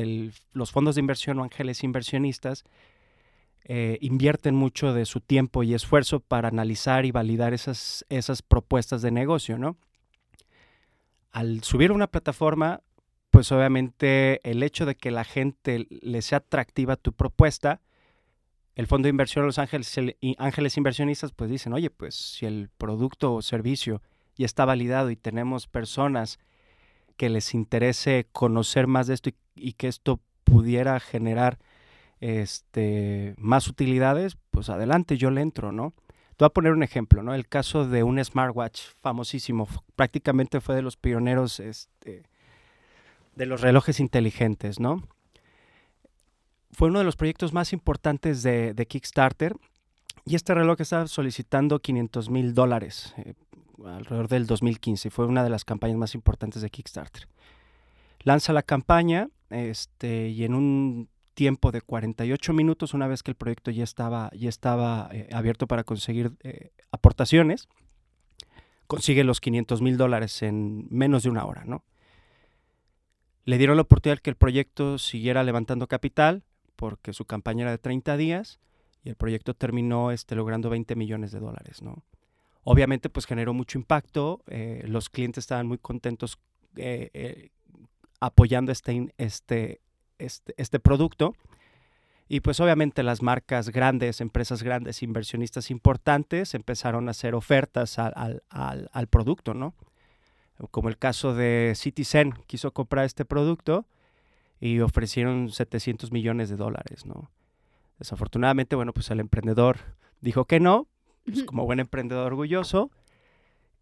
los 0.53 0.71
fondos 0.71 0.95
de 0.95 1.01
inversión 1.01 1.39
o 1.39 1.43
ángeles 1.43 1.83
inversionistas 1.83 2.65
eh, 3.65 3.99
invierten 4.01 4.55
mucho 4.55 4.93
de 4.93 5.05
su 5.05 5.21
tiempo 5.21 5.65
y 5.65 5.75
esfuerzo 5.75 6.21
para 6.21 6.49
analizar 6.49 7.05
y 7.05 7.11
validar 7.11 7.55
esas, 7.55 8.07
esas 8.09 8.41
propuestas 8.43 9.03
de 9.03 9.11
negocio, 9.11 9.59
¿no? 9.59 9.77
Al 11.33 11.65
subir 11.65 11.91
una 11.91 12.07
plataforma, 12.07 12.83
pues 13.37 13.53
obviamente 13.53 14.41
el 14.51 14.63
hecho 14.63 14.87
de 14.87 14.95
que 14.95 15.11
la 15.11 15.23
gente 15.23 15.87
le 15.91 16.23
sea 16.23 16.39
atractiva 16.39 16.97
tu 16.97 17.13
propuesta, 17.13 17.83
el 18.75 18.87
fondo 18.87 19.09
de 19.09 19.11
inversión 19.11 19.45
Los 19.45 19.59
Ángeles, 19.59 19.95
Ángeles 20.39 20.79
Inversionistas, 20.79 21.33
pues 21.33 21.51
dicen, 21.51 21.75
oye, 21.75 21.91
pues 21.91 22.15
si 22.15 22.47
el 22.47 22.71
producto 22.79 23.35
o 23.35 23.43
servicio 23.43 24.01
ya 24.37 24.47
está 24.47 24.65
validado 24.65 25.11
y 25.11 25.17
tenemos 25.17 25.67
personas 25.67 26.39
que 27.19 27.29
les 27.29 27.53
interese 27.53 28.27
conocer 28.33 28.87
más 28.87 29.07
de 29.07 29.13
esto 29.13 29.29
y, 29.55 29.75
que 29.75 29.89
esto 29.89 30.19
pudiera 30.45 30.99
generar 30.99 31.59
este, 32.21 33.35
más 33.37 33.69
utilidades, 33.69 34.39
pues 34.51 34.71
adelante, 34.71 35.19
yo 35.19 35.31
le 35.31 35.43
entro, 35.43 35.73
¿no? 35.73 35.93
Te 36.39 36.45
voy 36.45 36.47
a 36.47 36.55
poner 36.55 36.73
un 36.73 36.83
ejemplo, 36.83 37.23
¿no? 37.23 37.35
El 37.35 37.49
caso 37.49 37.87
de 37.87 38.03
un 38.03 38.19
smartwatch 38.25 38.81
famosísimo, 39.03 39.69
prácticamente 39.95 40.63
fue 40.63 40.75
de 40.75 40.81
los 40.81 40.97
pioneros 40.97 41.61
este, 41.61 42.23
de 43.37 43.47
los 43.47 43.61
relojes 43.61 44.01
inteligentes, 44.01 44.81
¿no? 44.81 45.07
Fue 46.73 46.89
uno 46.89 46.99
de 46.99 47.05
los 47.05 47.17
proyectos 47.17 47.53
más 47.53 47.73
importantes 47.73 48.43
de, 48.43 48.87
Kickstarter 48.89 49.57
y 50.25 50.35
este 50.35 50.55
reloj 50.55 50.81
estaba 50.81 51.07
solicitando 51.07 51.79
500 51.79 52.29
mil 52.29 52.55
dólares 52.55 53.15
eh, 53.19 53.35
alrededor 53.85 54.29
del 54.29 54.47
2015. 54.47 55.11
Fue 55.11 55.27
una 55.27 55.45
de 55.45 55.51
las 55.51 55.65
campañas 55.65 55.97
más 55.97 56.15
importantes 56.15 56.61
de 56.61 56.71
Kickstarter. 56.71 57.29
Lanza 58.21 58.53
la 58.53 58.63
campaña 58.63 59.29
este, 59.51 60.29
y 60.29 60.45
en 60.45 60.55
un 60.55 61.09
tiempo 61.35 61.71
de 61.71 61.83
48 61.83 62.53
minutos, 62.53 62.95
una 62.95 63.07
vez 63.07 63.23
que 63.23 63.31
el 63.31 63.37
proyecto 63.37 63.71
ya 63.71 63.85
estaba, 63.85 64.31
ya 64.35 64.49
estaba 64.49 65.09
eh, 65.13 65.29
abierto 65.33 65.67
para 65.67 65.85
conseguir 65.85 66.33
eh, 66.43 66.73
aportaciones, 66.91 67.69
consigue 68.87 69.23
los 69.23 69.41
500 69.41 69.83
mil 69.83 69.97
dólares 69.99 70.43
en 70.43 70.87
menos 70.91 71.23
de 71.23 71.31
una 71.31 71.45
hora, 71.45 71.65
¿no? 71.65 71.85
Le 73.47 73.57
dieron 73.57 73.77
la 73.77 73.83
oportunidad 73.83 74.19
que 74.19 74.29
el 74.29 74.37
proyecto 74.37 74.99
siguiera 74.99 75.43
levantando 75.43 75.87
capital, 75.87 76.43
porque 76.77 77.15
su 77.15 77.25
campaña 77.25 77.63
era 77.63 77.71
de 77.71 77.79
30 77.79 78.19
días, 78.19 78.61
y 79.03 79.09
el 79.09 79.17
proyecto 79.17 79.55
terminó 79.55 80.11
este, 80.11 80.35
logrando 80.35 80.69
20 80.69 80.95
millones 80.97 81.33
de 81.33 81.41
dólares, 81.41 81.81
¿no? 81.81 82.03
Obviamente, 82.65 83.09
pues 83.09 83.25
generó 83.25 83.55
mucho 83.55 83.79
impacto, 83.79 84.43
eh, 84.49 84.83
los 84.89 85.09
clientes 85.09 85.45
estaban 85.45 85.67
muy 85.69 85.79
contentos 85.79 86.39
apoyando 88.21 88.73
este, 88.73 89.15
este, 89.17 89.81
este, 90.19 90.55
este, 90.57 90.81
producto. 90.81 91.35
Y 92.29 92.41
pues 92.41 92.59
obviamente 92.59 93.05
las 93.05 93.23
marcas 93.23 93.71
grandes, 93.71 94.21
empresas 94.21 94.63
grandes, 94.65 95.03
inversionistas 95.03 95.71
importantes 95.71 96.55
empezaron 96.55 97.07
a 97.07 97.13
hacer 97.13 97.37
ofertas 97.37 97.99
al, 98.01 98.43
producto, 99.09 99.55
¿no? 99.55 99.75
Como 100.71 100.89
el 100.89 100.97
caso 100.97 101.35
de 101.35 101.73
Citizen, 101.77 102.35
quiso 102.47 102.73
comprar 102.73 103.05
este 103.05 103.25
producto 103.25 103.87
y 104.61 104.81
ofrecieron 104.81 105.51
700 105.51 106.13
millones 106.13 106.49
de 106.49 106.57
dólares, 106.57 107.05
¿no? 107.05 107.31
Desafortunadamente, 107.99 108.77
bueno, 108.77 108.93
pues 108.93 109.11
el 109.11 109.21
emprendedor 109.21 109.79
dijo 110.21 110.47
que 110.47 110.61
no, 110.61 110.87
pues 111.25 111.45
como 111.45 111.65
buen 111.65 111.81
emprendedor 111.81 112.27
orgulloso, 112.33 112.91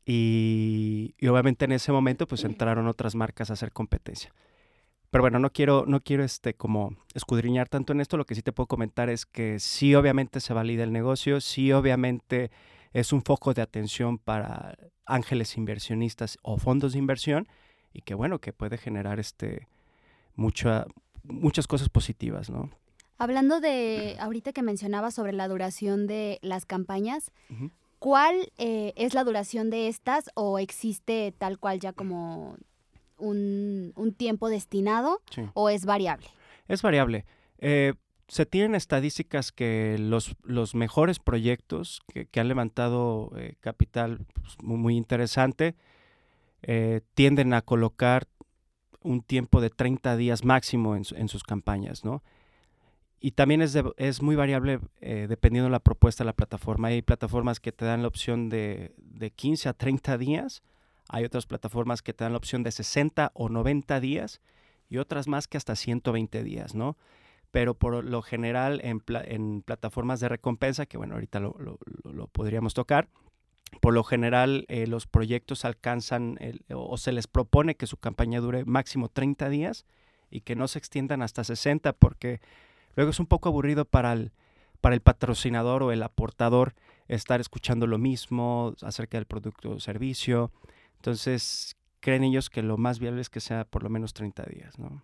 y, 0.07 1.15
y, 1.19 1.29
obviamente 1.29 1.65
en 1.65 1.73
ese 1.73 1.91
momento 1.91 2.27
pues 2.27 2.45
entraron 2.45 2.87
otras 2.89 3.15
marcas 3.15 3.49
a 3.49 3.55
hacer 3.55 3.73
competencia. 3.73 4.35
Pero 5.15 5.23
bueno, 5.23 5.39
no 5.39 5.51
quiero, 5.51 5.85
no 5.87 6.01
quiero 6.01 6.25
este, 6.25 6.55
como 6.55 6.97
escudriñar 7.15 7.69
tanto 7.69 7.93
en 7.93 8.01
esto. 8.01 8.17
Lo 8.17 8.27
que 8.27 8.35
sí 8.35 8.43
te 8.43 8.51
puedo 8.51 8.67
comentar 8.67 9.09
es 9.09 9.27
que 9.27 9.61
sí, 9.61 9.95
obviamente 9.95 10.41
se 10.41 10.53
valida 10.53 10.83
el 10.83 10.93
negocio, 10.93 11.41
sí, 11.41 11.71
obviamente 11.71 12.51
es 12.95 13.13
un 13.13 13.23
foco 13.23 13.53
de 13.53 13.61
atención 13.61 14.19
para 14.19 14.79
ángeles 15.05 15.59
inversionistas 15.59 16.39
o 16.43 16.57
fondos 16.57 16.93
de 16.95 17.01
inversión 17.01 17.47
y 17.93 18.01
que 18.01 18.15
bueno, 18.15 18.39
que 18.39 18.53
puede 18.53 18.79
generar 18.79 19.21
este, 19.21 19.67
mucha, 20.37 20.87
muchas 21.25 21.67
cosas 21.67 21.89
positivas, 21.91 22.49
¿no? 22.49 22.71
Hablando 23.19 23.61
de, 23.61 24.17
ahorita 24.19 24.53
que 24.53 24.63
mencionaba 24.63 25.11
sobre 25.11 25.33
la 25.33 25.47
duración 25.49 26.07
de 26.07 26.39
las 26.43 26.67
campañas, 26.67 27.31
¿cuál 27.99 28.53
eh, 28.59 28.93
es 28.97 29.15
la 29.15 29.23
duración 29.23 29.71
de 29.71 29.89
estas 29.89 30.31
o 30.35 30.59
existe 30.59 31.33
tal 31.37 31.59
cual 31.59 31.79
ya 31.81 31.93
como 31.93 32.57
un, 33.17 34.15
tiempo 34.17 34.49
destinado 34.49 35.21
o 35.55 35.69
es 35.69 35.85
variable? 35.85 36.27
Es 36.67 36.83
variable. 36.83 37.25
Eh, 37.59 37.95
se 38.35 38.47
tienen 38.47 38.75
estadísticas 38.75 39.53
que 39.53 39.97
los, 39.99 40.35
los 40.43 40.75
mejores 40.75 41.21
proyectos 41.21 42.03
que, 42.09 42.41
han 42.41 42.49
levantado 42.49 43.31
eh, 43.37 43.55
capital 43.61 44.27
pues, 44.33 44.57
muy, 44.61 44.97
interesante 44.97 45.77
eh, 46.63 47.03
tienden 47.15 47.55
a 47.55 47.63
colocar 47.63 48.27
un 49.03 49.23
tiempo 49.23 49.61
de 49.61 49.71
30 49.71 50.17
días 50.17 50.45
máximo 50.45 50.97
en, 50.97 51.29
sus 51.29 51.45
campañas, 51.45 52.05
¿no? 52.05 52.25
Y 53.21 53.33
también 53.33 53.63
es, 53.63 53.79
es 53.99 54.21
muy 54.21 54.35
variable 54.35 54.81
dependiendo 55.01 55.67
de 55.67 55.73
la 55.73 55.79
propuesta 55.79 56.25
de 56.25 56.27
la 56.27 56.33
plataforma. 56.33 56.89
Hay 56.89 57.03
plataformas 57.03 57.61
que 57.61 57.71
te 57.71 57.85
dan 57.85 58.03
la 58.03 58.09
opción 58.09 58.49
de, 58.49 58.95
de 58.99 59.31
15 59.31 59.69
a 59.69 59.75
30 59.75 60.19
días 60.19 60.63
hay 61.09 61.25
otras 61.25 61.47
plataformas 61.47 62.03
que 62.03 62.13
te 62.13 62.25
dan 62.25 62.33
la 62.33 62.39
opción 62.39 62.63
de 62.63 62.73
60 62.73 63.33
o 63.35 63.49
90 63.49 64.01
días 64.01 64.41
y 64.89 64.99
otras 64.99 65.29
más 65.29 65.49
que 65.49 65.57
hasta 65.57 65.77
120 65.77 66.43
días, 66.43 66.75
¿no? 66.75 66.97
Pero 67.55 67.75
por 67.75 68.05
lo 68.05 68.21
general 68.21 68.81
en, 68.83 69.63
plataformas 69.63 70.19
de 70.19 70.29
recompensa, 70.29 70.87
que 70.87 70.97
bueno, 70.97 71.15
ahorita 71.15 71.39
lo, 71.39 71.79
podríamos 72.33 72.75
tocar, 72.75 73.07
por 73.81 73.95
lo 73.95 74.03
general 74.03 74.65
eh, 74.67 74.89
los 74.89 75.07
proyectos 75.07 75.65
alcanzan 75.65 76.37
o 76.75 76.97
se 76.97 77.13
les 77.13 77.29
propone 77.29 77.77
que 77.77 77.87
su 77.87 77.97
campaña 77.97 78.41
dure 78.41 78.65
máximo 78.65 79.09
30 79.09 79.49
días 79.51 79.87
y 80.33 80.41
que 80.41 80.57
no 80.57 80.67
se 80.67 80.81
extiendan 80.81 81.23
hasta 81.23 81.45
60 81.45 81.93
porque 81.93 82.41
luego 82.97 83.13
es 83.13 83.21
un 83.21 83.27
poco 83.27 83.51
aburrido 83.51 83.85
para 83.85 84.15
el, 84.15 84.33
para 84.81 84.97
el 84.97 85.01
patrocinador 85.01 85.85
o 85.85 85.93
el 85.93 86.03
aportador 86.03 86.75
estar 87.07 87.41
escuchando 87.41 87.87
lo 87.87 87.99
mismo 87.99 88.75
acerca 88.83 89.17
del 89.17 89.27
producto 89.27 89.71
o 89.71 89.79
servicio. 89.79 90.51
Entonces, 90.97 91.77
creen 92.01 92.25
ellos 92.25 92.51
que 92.51 92.65
lo 92.65 92.79
más 92.79 92.99
viable 92.99 93.21
es 93.21 93.31
que 93.31 93.39
sea 93.39 93.65
por 93.65 93.85
lo 93.85 93.91
menos 93.91 94.13
30 94.13 94.43
días, 94.47 94.77
¿no? 94.77 95.03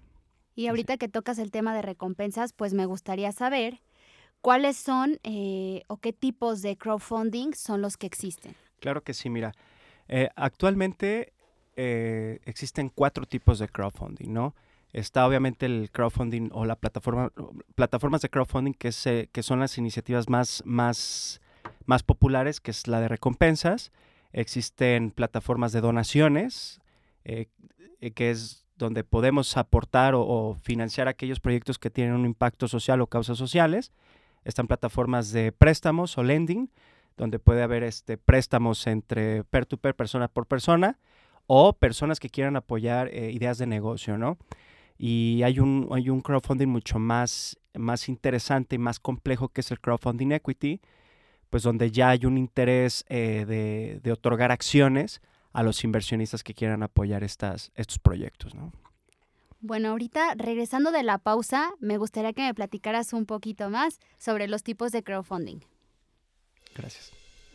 Y 0.55 0.67
ahorita 0.67 0.97
que 0.97 1.09
tocas 1.09 1.39
el 1.39 1.51
tema 1.51 1.75
de 1.75 1.83
recompensas, 1.83 2.53
pues 2.53 2.75
me 2.75 2.87
gustaría 2.87 3.33
saber 3.33 3.81
cuáles 4.41 4.77
son 4.77 5.19
eh, 5.23 5.83
o 5.87 5.99
qué 5.99 6.13
tipos 6.13 6.63
de 6.63 6.77
crowdfunding 6.77 7.53
son 7.55 7.83
los 7.83 7.97
que 7.97 8.07
existen. 8.07 8.55
Claro 8.81 9.03
que 9.03 9.15
sí, 9.15 9.31
mira. 9.31 9.53
Eh, 10.09 10.29
actualmente 10.35 11.33
eh, 11.77 12.41
existen 12.45 12.89
cuatro 12.89 13.27
tipos 13.27 13.59
de 13.59 13.69
crowdfunding, 13.69 14.33
¿no? 14.33 14.55
Está 14.93 15.27
obviamente 15.27 15.67
el 15.67 15.91
crowdfunding 15.93 16.51
o 16.53 16.65
la 16.65 16.75
plataforma, 16.75 17.31
plataformas 17.77 18.23
de 18.23 18.29
crowdfunding 18.29 18.73
que, 18.73 18.91
se, 18.91 19.29
que 19.31 19.43
son 19.43 19.61
las 19.61 19.79
iniciativas 19.79 20.29
más, 20.29 20.63
más, 20.67 21.41
más 21.87 22.03
populares, 22.03 22.61
que 22.61 22.73
es 22.73 22.89
la 22.89 23.01
de 23.01 23.09
recompensas 23.09 23.93
existen 24.33 25.11
plataformas 25.11 25.73
de 25.73 25.81
donaciones, 25.81 26.81
que 27.25 28.31
es 28.31 28.65
donde 28.81 29.05
podemos 29.05 29.57
aportar 29.57 30.15
o, 30.17 30.57
financiar 30.63 31.07
aquellos 31.07 31.39
proyectos 31.39 31.79
que 31.79 31.91
tienen 31.91 32.15
un 32.15 32.25
impacto 32.25 32.67
social 32.67 33.01
o 33.01 33.07
causas 33.07 33.39
sociales. 33.39 33.93
Están 34.45 34.67
plataformas 34.67 35.33
de 35.33 35.53
préstamos 35.53 36.17
o 36.19 36.23
lending, 36.23 36.71
donde 37.17 37.39
puede 37.39 37.63
haber 37.63 37.83
este, 37.83 38.17
préstamos 38.17 38.87
entre 38.87 39.45
peer-to-peer, 39.45 39.95
persona 39.95 40.29
por 40.29 40.47
persona, 40.47 40.99
o 41.47 41.75
personas 41.75 42.19
que 42.19 42.31
quieran 42.31 42.57
apoyar 42.57 43.09
eh, 43.09 43.31
ideas 43.33 43.59
de 43.59 43.67
negocio, 43.67 44.17
¿no? 44.17 44.39
Y 44.97 45.43
hay 45.43 45.61
un, 45.61 45.89
hay 45.93 46.11
un 46.11 46.21
crowdfunding 46.21 46.69
mucho 46.69 46.99
más, 46.99 47.59
más 47.75 48.09
interesante 48.09 48.77
y 48.77 48.79
más 48.79 49.01
complejo 49.01 49.49
que 49.49 49.61
es 49.61 49.71
el 49.71 49.81
crowdfunding 49.81 50.33
equity, 50.33 50.81
pues 51.51 51.63
donde 51.63 51.91
ya 51.91 52.11
hay 52.11 52.25
un 52.25 52.39
interés 52.39 53.05
eh, 53.09 54.01
de, 54.03 54.13
otorgar 54.13 54.53
acciones 54.53 55.21
a 55.53 55.63
los 55.63 55.85
inversionistas 55.85 56.43
que 56.43 56.55
quieran 56.55 56.83
apoyar 56.83 57.25
estas, 57.25 57.73
estos 57.75 57.99
proyectos, 57.99 58.55
¿no? 58.55 58.73
Bueno, 59.61 59.91
ahorita 59.91 60.35
regresando 60.37 60.91
de 60.91 61.03
la 61.03 61.19
pausa, 61.19 61.71
me 61.81 61.99
gustaría 61.99 62.33
que 62.33 62.43
me 62.43 62.55
platicaras 62.55 63.13
un 63.13 63.27
poquito 63.27 63.69
más 63.69 63.99
sobre 64.19 64.49
los 64.49 64.63
tipos 64.63 64.91
de 64.91 65.03
crowdfunding. 65.03 65.59
Gracias. 66.75 67.13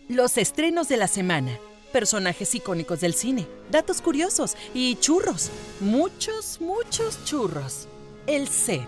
Los 0.07 0.37
estrenos 0.37 0.87
de 0.87 0.97
la 0.97 1.07
semana, 1.07 1.57
personajes 1.91 2.53
icónicos 2.53 3.01
del 3.01 3.15
cine, 3.15 3.47
datos 3.71 4.01
curiosos 4.01 4.55
y 4.73 4.97
churros, 4.97 5.49
muchos, 5.79 6.61
muchos 6.61 7.25
churros. 7.25 7.87
El 8.27 8.47
set 8.47 8.87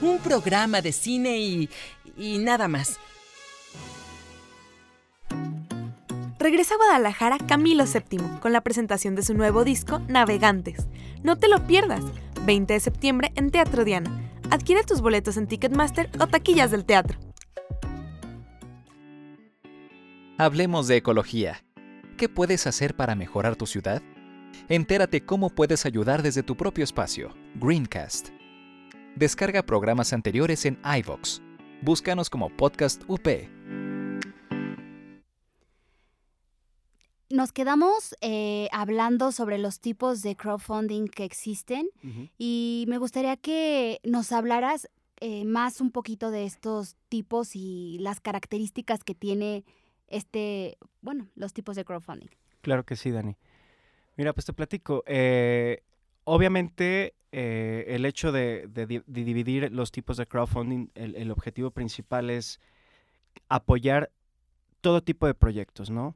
un 0.00 0.18
programa 0.18 0.80
de 0.80 0.92
cine 0.92 1.38
y, 1.38 1.68
y 2.16 2.38
nada 2.38 2.68
más. 2.68 2.98
Regresa 6.44 6.74
a 6.74 6.76
Guadalajara 6.76 7.38
Camilo 7.38 7.84
VII 7.86 8.20
con 8.42 8.52
la 8.52 8.60
presentación 8.60 9.14
de 9.14 9.22
su 9.22 9.32
nuevo 9.32 9.64
disco 9.64 10.00
Navegantes. 10.08 10.88
No 11.22 11.36
te 11.38 11.48
lo 11.48 11.66
pierdas, 11.66 12.04
20 12.44 12.70
de 12.70 12.80
septiembre 12.80 13.32
en 13.34 13.50
Teatro 13.50 13.82
Diana. 13.82 14.10
Adquiere 14.50 14.82
tus 14.82 15.00
boletos 15.00 15.38
en 15.38 15.46
Ticketmaster 15.46 16.10
o 16.20 16.26
taquillas 16.26 16.70
del 16.70 16.84
teatro. 16.84 17.18
Hablemos 20.36 20.86
de 20.86 20.98
ecología. 20.98 21.64
¿Qué 22.18 22.28
puedes 22.28 22.66
hacer 22.66 22.94
para 22.94 23.14
mejorar 23.14 23.56
tu 23.56 23.64
ciudad? 23.64 24.02
Entérate 24.68 25.24
cómo 25.24 25.48
puedes 25.48 25.86
ayudar 25.86 26.22
desde 26.22 26.42
tu 26.42 26.58
propio 26.58 26.84
espacio. 26.84 27.34
Greencast. 27.54 28.28
Descarga 29.16 29.62
programas 29.62 30.12
anteriores 30.12 30.66
en 30.66 30.78
iVox. 30.84 31.40
Búscanos 31.80 32.28
como 32.28 32.54
Podcast 32.54 33.02
UP. 33.08 33.26
Nos 37.34 37.50
quedamos 37.50 38.14
eh, 38.20 38.68
hablando 38.70 39.32
sobre 39.32 39.58
los 39.58 39.80
tipos 39.80 40.22
de 40.22 40.36
crowdfunding 40.36 41.08
que 41.08 41.24
existen 41.24 41.88
y 42.38 42.84
me 42.86 42.98
gustaría 42.98 43.36
que 43.36 43.98
nos 44.04 44.30
hablaras 44.30 44.88
eh, 45.18 45.44
más 45.44 45.80
un 45.80 45.90
poquito 45.90 46.30
de 46.30 46.44
estos 46.44 46.94
tipos 47.08 47.56
y 47.56 47.98
las 47.98 48.20
características 48.20 49.02
que 49.02 49.16
tiene 49.16 49.64
este, 50.06 50.78
bueno, 51.00 51.26
los 51.34 51.52
tipos 51.52 51.74
de 51.74 51.84
crowdfunding. 51.84 52.28
Claro 52.60 52.84
que 52.84 52.94
sí, 52.94 53.10
Dani. 53.10 53.36
Mira, 54.16 54.32
pues 54.32 54.46
te 54.46 54.52
platico. 54.52 55.02
Eh, 55.04 55.82
obviamente, 56.22 57.14
eh, 57.32 57.84
el 57.88 58.04
hecho 58.04 58.30
de, 58.30 58.68
dividir 59.08 59.72
los 59.72 59.90
tipos 59.90 60.18
de 60.18 60.26
crowdfunding, 60.28 60.86
el, 60.94 61.32
objetivo 61.32 61.72
principal 61.72 62.30
es 62.30 62.60
apoyar 63.48 64.12
todo 64.80 65.02
tipo 65.02 65.26
de 65.26 65.34
proyectos, 65.34 65.90
¿no? 65.90 66.14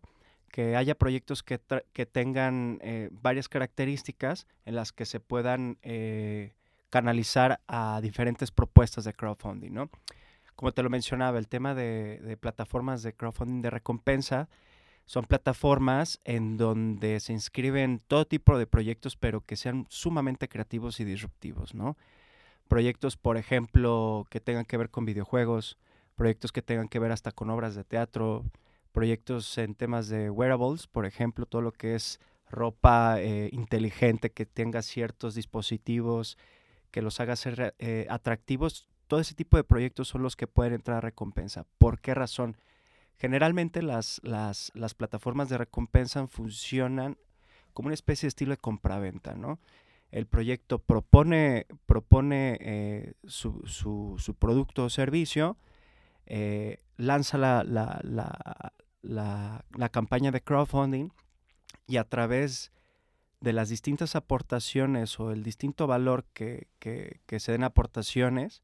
Que 0.51 0.77
haya 0.77 0.95
proyectos 0.95 1.43
que, 1.43 1.61
que 1.93 2.07
tengan 2.07 2.79
eh, 2.83 3.11
varias 3.13 3.49
características 3.49 4.47
en 4.65 4.75
las 4.75 4.93
que 4.93 5.05
se 5.07 5.21
puedan 5.21 5.79
canalizar 6.91 7.61
a 7.69 8.01
diferentes 8.01 8.51
propuestas 8.51 9.05
de 9.05 9.13
crowdfunding, 9.13 9.73
¿no? 9.73 9.91
Como 10.57 10.73
te 10.73 10.83
lo 10.83 10.91
mencionaba, 10.91 11.39
el 11.39 11.49
tema 11.49 11.75
de, 11.75 12.19
de 12.19 12.37
plataformas 12.37 13.03
de 13.03 13.13
crowdfunding 13.13 13.63
de 13.63 13.71
recompensa, 13.71 14.49
son 15.09 15.25
plataformas 15.25 16.21
en 16.25 16.59
donde 16.59 17.19
se 17.21 17.33
inscriben 17.33 18.03
todo 18.09 18.27
tipo 18.27 18.59
de 18.59 18.67
proyectos, 18.67 19.17
pero 19.17 19.41
que 19.41 19.57
sean 19.57 19.87
sumamente 19.89 20.51
creativos 20.51 21.01
y 21.01 21.05
disruptivos, 21.05 21.75
¿no? 21.75 21.97
Proyectos, 22.69 23.17
por 23.17 23.39
ejemplo, 23.39 24.27
que 24.29 24.39
tengan 24.39 24.67
que 24.67 24.77
ver 24.77 24.91
con 24.91 25.07
videojuegos, 25.07 25.79
proyectos 26.15 26.53
que 26.53 26.61
tengan 26.61 26.89
que 26.89 26.99
ver 26.99 27.11
hasta 27.11 27.33
con 27.33 27.49
obras 27.49 27.75
de 27.75 27.85
teatro, 27.85 28.45
proyectos 28.99 29.57
en 29.59 29.77
temas 29.77 30.09
de 30.09 30.29
wearables, 30.29 30.89
por 30.89 31.07
ejemplo, 31.07 31.47
todo 31.47 31.63
lo 31.63 31.71
que 31.71 31.95
es 31.95 32.19
ropa 32.51 33.21
eh, 33.21 33.49
inteligente, 33.53 34.33
que 34.33 34.45
tenga 34.45 34.83
ciertos 34.83 35.37
dispositivos, 35.37 36.37
que 36.91 37.01
los 37.01 37.21
haga 37.21 37.37
ser 37.37 37.77
eh, 37.79 38.09
atractivos. 38.11 38.89
Todo 39.07 39.21
ese 39.21 39.37
tipo 39.37 39.57
de 39.57 39.63
proyectos 39.63 40.09
son 40.09 40.25
los 40.25 40.35
que 40.35 40.49
pueden 40.49 40.73
entrar 40.73 40.97
a 40.97 41.01
recompensa. 41.03 41.65
¿Por 41.79 42.01
qué 42.01 42.13
razón? 42.13 42.57
Generalmente 43.19 43.83
las, 43.83 44.21
las, 44.25 44.73
plataformas 44.97 45.49
de 45.49 45.59
recompensa 45.59 46.27
funcionan 46.27 47.19
como 47.75 47.87
una 47.87 47.95
especie 47.95 48.27
de 48.27 48.31
estilo 48.31 48.51
de 48.51 48.57
compraventa, 48.57 49.37
¿no? 49.37 49.61
El 50.11 50.27
proyecto 50.27 50.81
propone, 50.81 51.67
propone 51.87 52.59
eh, 52.61 53.13
su, 53.29 53.63
su, 53.65 54.35
producto 54.35 54.87
o 54.87 54.91
servicio, 54.91 55.57
eh, 56.27 56.81
lanza 56.97 57.39
la, 57.39 57.63
la, 57.63 58.01
campaña 59.91 60.31
de 60.31 60.41
crowdfunding 60.41 61.11
y 61.87 61.97
a 61.97 62.05
través 62.05 62.73
de 63.41 63.53
las 63.53 63.69
distintas 63.69 64.17
aportaciones 64.17 65.19
o 65.21 65.31
el 65.31 65.43
distinto 65.43 65.87
valor 65.87 66.25
que, 66.33 66.69
se 67.39 67.53
den 67.53 67.65
aportaciones, 67.65 68.63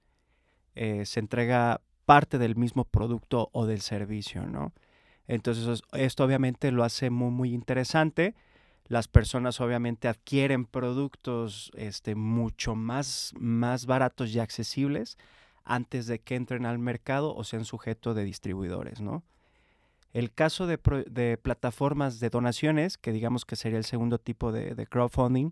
eh, 0.75 1.07
se 1.07 1.20
entrega 1.20 1.81
parte 2.05 2.38
del 2.38 2.57
mismo 2.57 2.85
producto 2.85 3.51
o 3.53 3.66
del 3.66 3.81
servicio, 3.81 4.47
¿no? 4.47 4.73
Entonces, 5.27 5.83
esto 5.92 6.25
obviamente 6.25 6.70
lo 6.70 6.85
hace 6.85 7.09
muy, 7.11 7.31
muy 7.31 7.55
interesante. 7.55 8.35
Las 8.87 9.09
personas 9.09 9.61
obviamente 9.61 10.09
adquieren 10.09 10.66
productos 10.66 11.70
este, 11.75 12.14
mucho 12.14 12.75
más, 12.75 13.33
más 13.38 13.87
baratos 13.87 14.31
y 14.35 14.40
accesibles 14.40 15.16
antes 15.64 16.07
de 16.07 16.18
que 16.18 16.35
entren 16.35 16.66
al 16.66 16.79
mercado 16.79 17.35
o 17.35 17.44
sean 17.44 17.64
sujetos 17.64 18.14
de 18.14 18.25
distribuidores, 18.25 19.01
¿no? 19.01 19.25
El 20.14 20.33
caso 20.33 20.68
de, 20.68 20.79
plataformas 21.42 22.20
de 22.20 22.31
donaciones, 22.31 22.98
que 22.98 23.11
digamos 23.11 23.44
que 23.44 23.57
sería 23.57 23.79
el 23.79 23.85
segundo 23.85 24.18
tipo 24.18 24.53
de, 24.53 24.87
crowdfunding, 24.87 25.50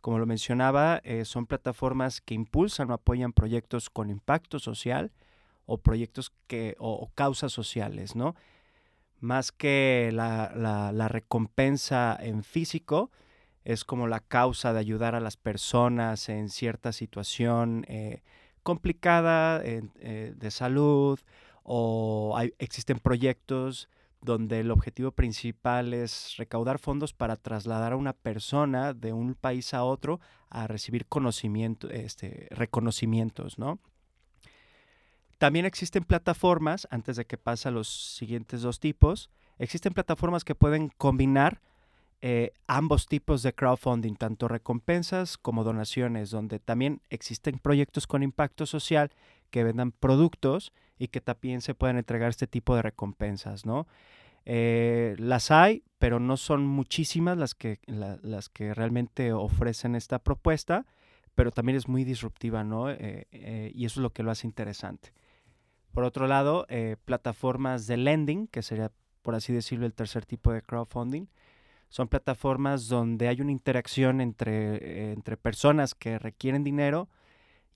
como 0.00 0.20
lo 0.20 0.26
mencionaba, 0.26 1.00
eh, 1.02 1.24
son 1.24 1.46
plataformas 1.46 2.20
que 2.20 2.34
impulsan 2.34 2.88
o 2.92 2.94
apoyan 2.94 3.32
proyectos 3.32 3.90
con 3.90 4.08
impacto 4.08 4.60
social, 4.60 5.10
o 5.66 5.78
proyectos 5.78 6.32
que, 6.46 6.76
o, 6.78 7.10
causas 7.16 7.52
sociales, 7.52 8.14
¿no? 8.14 8.36
Más 9.18 9.50
que 9.50 10.10
la, 10.12 11.08
recompensa 11.08 12.16
en 12.20 12.44
físico, 12.44 13.10
es 13.64 13.84
como 13.84 14.06
la 14.06 14.20
causa 14.20 14.72
de 14.72 14.78
ayudar 14.78 15.16
a 15.16 15.20
las 15.20 15.36
personas 15.36 16.28
en 16.28 16.48
cierta 16.50 16.92
situación 16.92 17.84
eh, 17.88 18.22
complicada 18.62 19.60
eh, 19.64 20.32
de 20.36 20.50
salud 20.52 21.18
o 21.64 22.38
existen 22.58 23.00
proyectos 23.00 23.88
donde 24.20 24.60
el 24.60 24.70
objetivo 24.70 25.12
principal 25.12 25.94
es 25.94 26.34
recaudar 26.36 26.78
fondos 26.78 27.12
para 27.12 27.36
trasladar 27.36 27.92
a 27.92 27.96
una 27.96 28.12
persona 28.12 28.92
de 28.92 29.12
un 29.12 29.34
país 29.34 29.74
a 29.74 29.84
otro 29.84 30.20
a 30.48 30.66
recibir 30.66 31.06
conocimiento, 31.06 31.88
este, 31.90 32.48
reconocimientos, 32.50 33.58
¿no? 33.58 33.78
También 35.38 35.66
existen 35.66 36.04
plataformas, 36.04 36.88
antes 36.90 37.16
de 37.16 37.26
que 37.26 37.36
pase 37.36 37.68
a 37.68 37.72
los 37.72 37.88
siguientes 37.88 38.62
dos 38.62 38.80
tipos, 38.80 39.28
existen 39.58 39.92
plataformas 39.92 40.44
que 40.44 40.54
pueden 40.54 40.88
combinar 40.96 41.60
eh, 42.22 42.52
ambos 42.66 43.06
tipos 43.06 43.42
de 43.42 43.54
crowdfunding, 43.54 44.14
tanto 44.14 44.48
recompensas 44.48 45.36
como 45.36 45.64
donaciones, 45.64 46.30
donde 46.30 46.58
también 46.58 47.02
existen 47.10 47.58
proyectos 47.58 48.06
con 48.06 48.22
impacto 48.22 48.64
social 48.64 49.12
que 49.56 49.64
vendan 49.64 49.90
productos 49.90 50.74
y 50.98 51.08
que 51.08 51.22
también 51.22 51.62
se 51.62 51.74
pueden 51.74 51.96
entregar 51.96 52.28
este 52.28 52.46
tipo 52.46 52.76
de 52.76 52.82
recompensas, 52.82 53.64
¿no? 53.64 53.86
Eh, 54.44 55.16
las 55.18 55.50
hay, 55.50 55.82
pero 55.98 56.20
no 56.20 56.36
son 56.36 56.66
muchísimas 56.66 57.38
las 57.38 57.54
que, 57.54 57.80
las 57.86 58.50
que 58.50 58.74
realmente 58.74 59.32
ofrecen 59.32 59.94
esta 59.94 60.18
propuesta, 60.18 60.84
pero 61.34 61.52
también 61.52 61.78
es 61.78 61.88
muy 61.88 62.04
disruptiva, 62.04 62.64
¿no? 62.64 62.90
Eh, 62.90 63.72
y 63.74 63.86
eso 63.86 64.00
es 64.00 64.02
lo 64.02 64.10
que 64.10 64.22
lo 64.22 64.30
hace 64.30 64.46
interesante. 64.46 65.14
Por 65.92 66.04
otro 66.04 66.26
lado, 66.26 66.66
eh, 66.68 66.96
plataformas 67.06 67.86
de 67.86 67.96
lending, 67.96 68.48
que 68.48 68.60
sería, 68.60 68.92
por 69.22 69.34
así 69.34 69.54
decirlo, 69.54 69.86
el 69.86 69.94
tercer 69.94 70.26
tipo 70.26 70.52
de 70.52 70.60
crowdfunding, 70.60 71.28
son 71.88 72.08
plataformas 72.08 72.88
donde 72.88 73.28
hay 73.28 73.40
una 73.40 73.52
interacción 73.52 74.20
entre, 74.20 74.76
eh, 74.76 75.12
entre 75.12 75.38
personas 75.38 75.94
que 75.94 76.18
requieren 76.18 76.62
dinero 76.62 77.08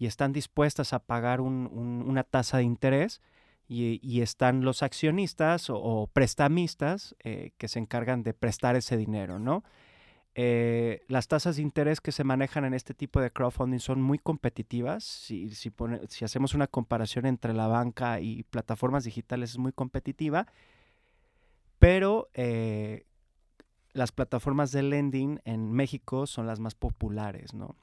y 0.01 0.07
están 0.07 0.33
dispuestas 0.33 0.95
a 0.95 0.99
pagar 0.99 1.43
una 1.43 2.25
tasa 2.25 2.57
de 2.57 2.65
interés 2.65 3.21
y, 3.69 4.23
están 4.23 4.65
los 4.65 4.83
accionistas 4.83 5.69
o, 5.69 6.09
prestamistas 6.13 7.15
eh, 7.23 7.53
que 7.59 7.69
se 7.69 7.79
encargan 7.79 8.23
de 8.23 8.33
prestar 8.33 8.77
ese 8.77 8.97
dinero, 8.97 9.39
¿no? 9.39 9.63
Eh, 10.35 11.03
las 11.09 11.29
tasas 11.29 11.57
de 11.57 11.63
interés 11.63 12.01
que 12.01 12.13
se 12.13 12.25
manejan 12.25 12.65
en 12.65 12.73
este 12.73 12.95
tipo 12.95 13.21
de 13.21 13.31
crowdfunding 13.31 13.79
son 13.79 14.01
muy 14.01 14.19
competitivas. 14.19 15.05
Si, 15.05 15.51
si, 15.55 15.71
hacemos 16.25 16.55
una 16.55 16.67
comparación 16.67 17.27
entre 17.27 17.53
la 17.53 17.67
banca 17.67 18.21
y 18.21 18.45
plataformas 18.45 19.05
digitales 19.05 19.51
es 19.51 19.59
muy 19.59 19.73
competitiva, 19.73 20.47
pero 21.79 22.31
eh, 22.33 23.05
las 23.93 24.13
plataformas 24.13 24.73
de 24.73 24.83
lending 24.83 25.41
en 25.45 25.71
México 25.71 26.27
son 26.27 26.47
las 26.47 26.59
más 26.59 26.75
populares, 26.75 27.53
¿no? 27.53 27.77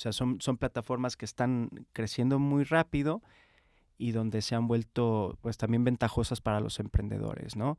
O 0.00 0.02
sea, 0.02 0.12
son, 0.12 0.40
son 0.40 0.56
plataformas 0.56 1.18
que 1.18 1.26
están 1.26 1.68
creciendo 1.92 2.38
muy 2.38 2.64
rápido 2.64 3.20
y 3.98 4.12
donde 4.12 4.40
se 4.40 4.54
han 4.54 4.66
vuelto 4.66 5.36
pues 5.42 5.58
también 5.58 5.84
ventajosas 5.84 6.40
para 6.40 6.58
los 6.60 6.80
emprendedores, 6.80 7.54
¿no? 7.54 7.78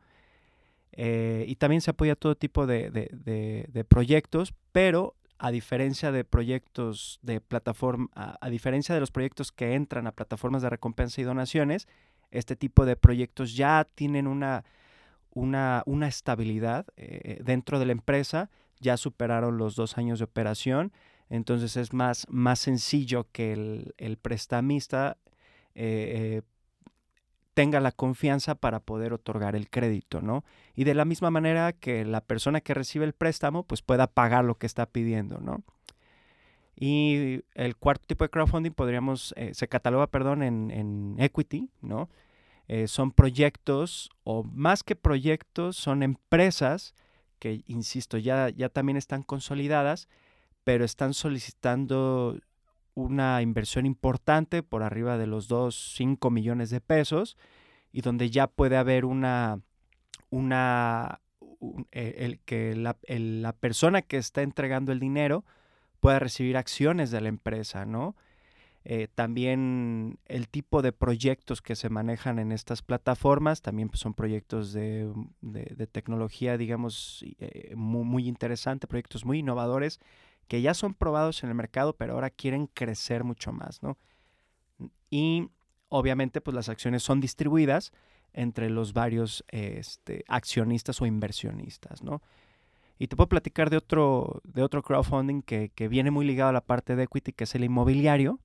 Eh, 0.91 1.45
y 1.47 1.55
también 1.55 1.81
se 1.81 1.89
apoya 1.89 2.15
todo 2.15 2.35
tipo 2.35 2.67
de, 2.67 3.85
proyectos, 3.89 4.53
pero 4.71 5.15
a 5.39 5.49
diferencia 5.49 6.11
de 6.11 6.23
proyectos 6.23 7.17
de 7.23 7.41
plataforma, 7.41 8.07
a, 8.13 8.49
diferencia 8.51 8.93
de 8.93 9.01
los 9.01 9.09
proyectos 9.09 9.51
que 9.51 9.73
entran 9.73 10.05
a 10.05 10.11
plataformas 10.11 10.61
de 10.61 10.69
recompensa 10.69 11.21
y 11.21 11.23
donaciones, 11.23 11.87
este 12.29 12.55
tipo 12.55 12.85
de 12.85 12.97
proyectos 12.97 13.55
ya 13.55 13.87
tienen 13.95 14.27
una, 14.27 14.63
una, 15.31 16.07
estabilidad 16.07 16.85
eh, 16.97 17.41
dentro 17.43 17.79
de 17.79 17.87
la 17.87 17.93
empresa, 17.93 18.51
ya 18.79 18.95
superaron 18.95 19.57
los 19.57 19.75
dos 19.75 19.97
años 19.97 20.19
de 20.19 20.25
operación, 20.25 20.91
Entonces 21.31 21.77
es 21.77 21.93
más, 21.93 22.27
más 22.29 22.59
sencillo 22.59 23.25
que 23.31 23.53
el, 23.53 23.95
el 23.97 24.17
prestamista 24.17 25.17
eh, 25.75 26.41
tenga 27.53 27.79
la 27.79 27.93
confianza 27.93 28.55
para 28.55 28.81
poder 28.81 29.13
otorgar 29.13 29.55
el 29.55 29.69
crédito, 29.69 30.21
¿no? 30.21 30.43
Y 30.75 30.83
de 30.83 30.93
la 30.93 31.05
misma 31.05 31.31
manera 31.31 31.71
que 31.71 32.03
la 32.03 32.19
persona 32.19 32.59
que 32.59 32.73
recibe 32.73 33.05
el 33.05 33.13
préstamo 33.13 33.63
pues 33.63 33.81
pueda 33.81 34.07
pagar 34.07 34.43
lo 34.43 34.55
que 34.55 34.67
está 34.67 34.85
pidiendo, 34.85 35.39
¿no? 35.39 35.63
Y 36.75 37.43
el 37.53 37.77
cuarto 37.77 38.07
tipo 38.07 38.25
de 38.25 38.29
crowdfunding 38.29 38.71
podríamos, 38.71 39.33
eh, 39.37 39.53
se 39.53 39.69
cataloga, 39.69 40.07
perdón, 40.07 40.43
en, 40.43 41.15
equity, 41.17 41.69
¿no? 41.81 42.09
Eh, 42.67 42.87
son 42.87 43.11
proyectos, 43.11 44.09
o 44.25 44.43
más 44.43 44.83
que 44.83 44.97
proyectos, 44.97 45.77
son 45.77 46.03
empresas 46.03 46.93
que, 47.39 47.63
insisto, 47.67 48.17
ya, 48.17 48.49
ya 48.49 48.67
también 48.67 48.97
están 48.97 49.23
consolidadas, 49.23 50.09
pero 50.63 50.85
están 50.85 51.13
solicitando 51.13 52.37
una 52.93 53.41
inversión 53.41 53.85
importante 53.85 54.63
por 54.63 54.83
arriba 54.83 55.17
de 55.17 55.27
los 55.27 55.47
2, 55.47 55.93
5 55.95 56.29
millones 56.29 56.69
de 56.69 56.81
pesos 56.81 57.37
y 57.91 58.01
donde 58.01 58.29
ya 58.29 58.47
puede 58.47 58.77
haber 58.77 59.05
una, 59.05 59.61
una 60.29 61.21
eh, 61.91 62.15
el, 62.19 62.39
que 62.39 62.75
la, 62.75 62.97
la, 63.07 63.53
persona 63.53 64.01
que 64.01 64.17
está 64.17 64.41
entregando 64.41 64.91
el 64.91 64.99
dinero 64.99 65.45
pueda 65.99 66.19
recibir 66.19 66.57
acciones 66.57 67.11
de 67.11 67.21
la 67.21 67.29
empresa, 67.29 67.85
¿no? 67.85 68.15
Eh, 68.83 69.07
también 69.13 70.17
el 70.25 70.49
tipo 70.49 70.81
de 70.81 70.91
proyectos 70.91 71.61
que 71.61 71.75
se 71.75 71.89
manejan 71.89 72.39
en 72.39 72.51
estas 72.51 72.81
plataformas, 72.81 73.61
también 73.61 73.89
pues, 73.89 73.99
son 73.99 74.15
proyectos 74.15 74.73
de, 74.73 75.13
de, 75.41 75.85
tecnología, 75.85 76.57
digamos, 76.57 77.23
eh, 77.37 77.75
muy, 77.75 78.03
muy 78.03 78.27
interesante, 78.27 78.87
proyectos 78.87 79.23
muy 79.23 79.39
innovadores 79.39 79.99
que 80.51 80.61
ya 80.61 80.73
son 80.73 80.93
probados 80.93 81.45
en 81.45 81.49
el 81.49 81.55
mercado, 81.55 81.93
pero 81.93 82.11
ahora 82.11 82.29
quieren 82.29 82.67
crecer 82.67 83.23
mucho 83.23 83.53
más, 83.53 83.81
¿no? 83.81 83.97
Y 85.09 85.47
obviamente, 85.87 86.41
pues 86.41 86.53
las 86.53 86.67
acciones 86.67 87.03
son 87.03 87.21
distribuidas 87.21 87.93
entre 88.33 88.69
los 88.69 88.91
varios 88.91 89.45
este, 89.47 90.25
accionistas 90.27 91.01
o 91.01 91.05
inversionistas, 91.05 92.03
¿no? 92.03 92.21
Y 92.99 93.07
te 93.07 93.15
puedo 93.15 93.29
platicar 93.29 93.69
de 93.69 93.77
otro, 93.77 94.41
de 94.43 94.61
otro 94.61 94.83
crowdfunding 94.83 95.41
que, 95.41 95.69
que, 95.73 95.87
viene 95.87 96.11
muy 96.11 96.25
ligado 96.25 96.49
a 96.49 96.53
la 96.53 96.65
parte 96.65 96.97
de 96.97 97.03
equity, 97.03 97.31
que 97.31 97.45
es 97.45 97.55
el 97.55 97.63
inmobiliario, 97.63 98.41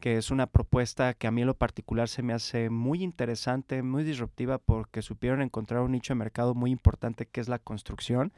que 0.00 0.18
es 0.18 0.30
una 0.30 0.46
propuesta 0.46 1.14
que 1.14 1.28
a 1.28 1.30
mí 1.30 1.40
en 1.40 1.46
lo 1.46 1.56
particular 1.56 2.10
se 2.10 2.22
me 2.22 2.34
hace 2.34 2.68
muy 2.68 3.02
interesante, 3.02 3.82
muy 3.82 4.04
disruptiva, 4.04 4.58
porque 4.58 5.00
supieron 5.00 5.40
encontrar 5.40 5.80
un 5.80 5.92
nicho 5.92 6.12
de 6.12 6.18
mercado 6.18 6.54
muy 6.54 6.70
importante 6.70 7.24
que 7.24 7.40
es 7.40 7.48
la 7.48 7.58
construcción 7.58 8.34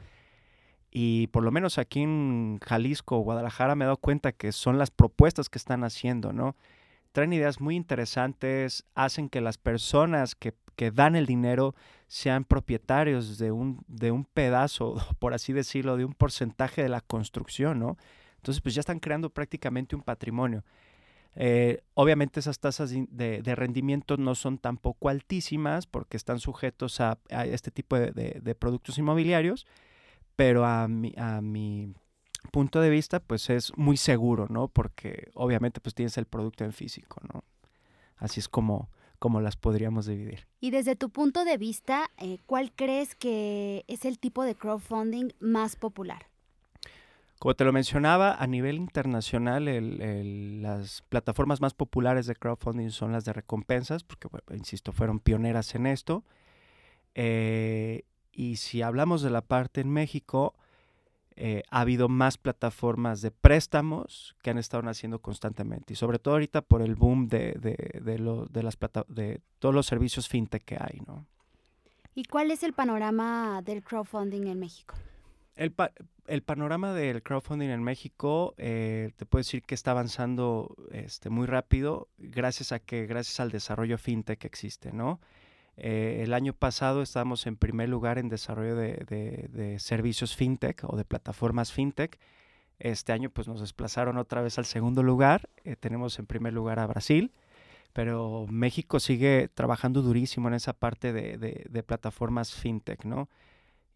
y 0.97 1.27
por 1.27 1.43
lo 1.43 1.51
menos 1.51 1.77
aquí 1.77 2.03
en 2.03 2.57
Jalisco 2.63 3.17
o 3.17 3.19
Guadalajara 3.19 3.75
me 3.75 3.83
he 3.83 3.87
dado 3.87 3.97
cuenta 3.97 4.31
que 4.31 4.53
son 4.53 4.77
las 4.77 4.91
propuestas 4.91 5.49
que 5.49 5.57
están 5.57 5.83
haciendo, 5.83 6.31
¿no? 6.31 6.55
Traen 7.11 7.33
ideas 7.33 7.59
muy 7.59 7.75
interesantes, 7.75 8.85
hacen 8.95 9.27
que 9.27 9.41
las 9.41 9.57
personas 9.57 10.35
que, 10.35 10.53
que 10.77 10.91
dan 10.91 11.17
el 11.17 11.25
dinero 11.25 11.75
sean 12.07 12.45
propietarios 12.45 13.37
de 13.37 13.51
un, 13.51 13.83
de 13.89 14.11
un 14.11 14.23
pedazo, 14.23 14.95
por 15.19 15.33
así 15.33 15.51
decirlo, 15.51 15.97
de 15.97 16.05
un 16.05 16.13
porcentaje 16.13 16.81
de 16.81 16.87
la 16.87 17.01
construcción, 17.01 17.77
¿no? 17.77 17.97
Entonces, 18.37 18.61
pues 18.61 18.73
ya 18.73 18.79
están 18.79 18.99
creando 19.01 19.29
prácticamente 19.29 19.97
un 19.97 20.01
patrimonio. 20.01 20.63
Eh, 21.35 21.81
obviamente 21.95 22.39
esas 22.39 22.59
tasas 22.59 22.91
de, 22.91 23.41
de, 23.41 23.55
rendimiento 23.55 24.15
no 24.15 24.33
son 24.33 24.57
tampoco 24.59 25.09
altísimas 25.09 25.87
porque 25.87 26.15
están 26.15 26.39
sujetos 26.39 27.01
a, 27.01 27.17
a 27.29 27.45
este 27.45 27.69
tipo 27.69 27.97
de, 27.97 28.39
de 28.41 28.55
productos 28.55 28.97
inmobiliarios, 28.97 29.67
pero 30.35 30.65
a 30.65 30.87
mi, 30.87 31.13
a 31.17 31.41
mi 31.41 31.93
punto 32.51 32.81
de 32.81 32.89
vista, 32.89 33.19
pues 33.19 33.49
es 33.49 33.75
muy 33.77 33.97
seguro, 33.97 34.47
¿no? 34.49 34.67
Porque 34.67 35.29
obviamente 35.33 35.81
pues 35.81 35.95
tienes 35.95 36.17
el 36.17 36.25
producto 36.25 36.63
en 36.63 36.73
físico, 36.73 37.21
¿no? 37.33 37.43
Así 38.17 38.39
es 38.39 38.47
como, 38.47 38.89
como 39.19 39.41
las 39.41 39.55
podríamos 39.55 40.05
dividir. 40.05 40.47
Y 40.59 40.71
desde 40.71 40.95
tu 40.95 41.09
punto 41.09 41.45
de 41.45 41.57
vista, 41.57 42.09
eh, 42.17 42.39
¿cuál 42.45 42.71
crees 42.73 43.15
que 43.15 43.83
es 43.87 44.05
el 44.05 44.19
tipo 44.19 44.43
de 44.43 44.55
crowdfunding 44.55 45.31
más 45.39 45.75
popular? 45.75 46.27
Como 47.39 47.53
te 47.55 47.65
lo 47.65 47.73
mencionaba, 47.73 48.33
a 48.33 48.47
nivel 48.47 48.77
internacional, 48.77 49.67
el, 49.67 50.61
las 50.61 51.01
plataformas 51.09 51.59
más 51.59 51.73
populares 51.73 52.27
de 52.27 52.35
crowdfunding 52.35 52.91
son 52.91 53.11
las 53.11 53.25
de 53.25 53.33
recompensas, 53.33 54.03
porque, 54.03 54.29
bueno, 54.29 54.45
insisto, 54.55 54.93
fueron 54.93 55.19
pioneras 55.19 55.75
en 55.75 55.85
esto. 55.85 56.23
Eh, 57.13 58.05
y 58.35 58.57
si 58.57 58.81
hablamos 58.81 59.21
de 59.21 59.29
la 59.29 59.41
parte 59.41 59.81
en 59.81 59.89
México, 59.89 60.53
eh, 61.37 61.63
ha 61.69 61.81
habido 61.81 62.07
más 62.07 62.37
plataformas 62.37 63.21
de 63.21 63.31
préstamos 63.31 64.35
que 64.41 64.51
han 64.51 64.57
estado 64.57 64.83
naciendo 64.83 65.19
constantemente. 65.19 65.93
Y 65.93 65.95
sobre 65.95 66.19
todo 66.19 66.35
ahorita 66.35 66.61
por 66.61 66.81
el 66.81 66.95
boom 66.95 67.27
de, 67.27 67.53
de, 67.53 68.01
de, 68.01 68.19
lo, 68.19 68.45
de 68.45 68.63
las 68.63 68.77
de 69.07 69.41
todos 69.59 69.73
los 69.73 69.85
servicios 69.85 70.29
fintech 70.29 70.63
que 70.63 70.77
hay, 70.79 71.01
¿no? 71.07 71.25
¿Y 72.13 72.23
cuál 72.23 72.51
es 72.51 72.63
el 72.63 72.71
panorama 72.71 73.61
del 73.63 73.83
crowdfunding 73.83 74.47
en 74.47 74.59
México? 74.59 74.95
El, 75.57 75.73
el 76.27 76.41
panorama 76.41 76.93
del 76.93 77.21
crowdfunding 77.21 77.69
en 77.69 77.83
México, 77.83 78.53
eh, 78.57 79.11
te 79.17 79.25
puedo 79.25 79.41
decir 79.41 79.63
que 79.63 79.75
está 79.75 79.91
avanzando 79.91 80.75
este, 80.91 81.29
muy 81.29 81.47
rápido 81.47 82.07
gracias 82.17 82.71
a 82.71 82.79
que, 82.79 83.05
gracias 83.05 83.41
al 83.41 83.51
desarrollo 83.51 83.97
fintech 83.97 84.39
que 84.39 84.47
existe, 84.47 84.93
¿no? 84.93 85.19
Eh, 85.77 86.21
el 86.23 86.33
año 86.33 86.53
pasado 86.53 87.01
estábamos 87.01 87.45
en 87.47 87.57
primer 87.57 87.89
lugar 87.89 88.17
en 88.17 88.29
desarrollo 88.29 88.75
de, 88.75 89.75
servicios 89.79 90.35
fintech 90.35 90.83
o 90.83 90.95
de 90.95 91.05
plataformas 91.05 91.71
fintech. 91.71 92.19
Este 92.79 93.13
año 93.13 93.29
pues 93.29 93.47
nos 93.47 93.61
desplazaron 93.61 94.17
otra 94.17 94.41
vez 94.41 94.57
al 94.57 94.65
segundo 94.65 95.03
lugar. 95.03 95.49
Eh, 95.63 95.75
tenemos 95.75 96.17
en 96.19 96.25
primer 96.25 96.53
lugar 96.53 96.79
a 96.79 96.87
Brasil, 96.87 97.33
pero 97.93 98.45
México 98.49 98.99
sigue 98.99 99.49
trabajando 99.53 100.01
durísimo 100.01 100.47
en 100.47 100.55
esa 100.55 100.73
parte 100.73 101.13
de, 101.13 101.83
plataformas 101.83 102.53
fintech, 102.53 103.05
¿no? 103.05 103.29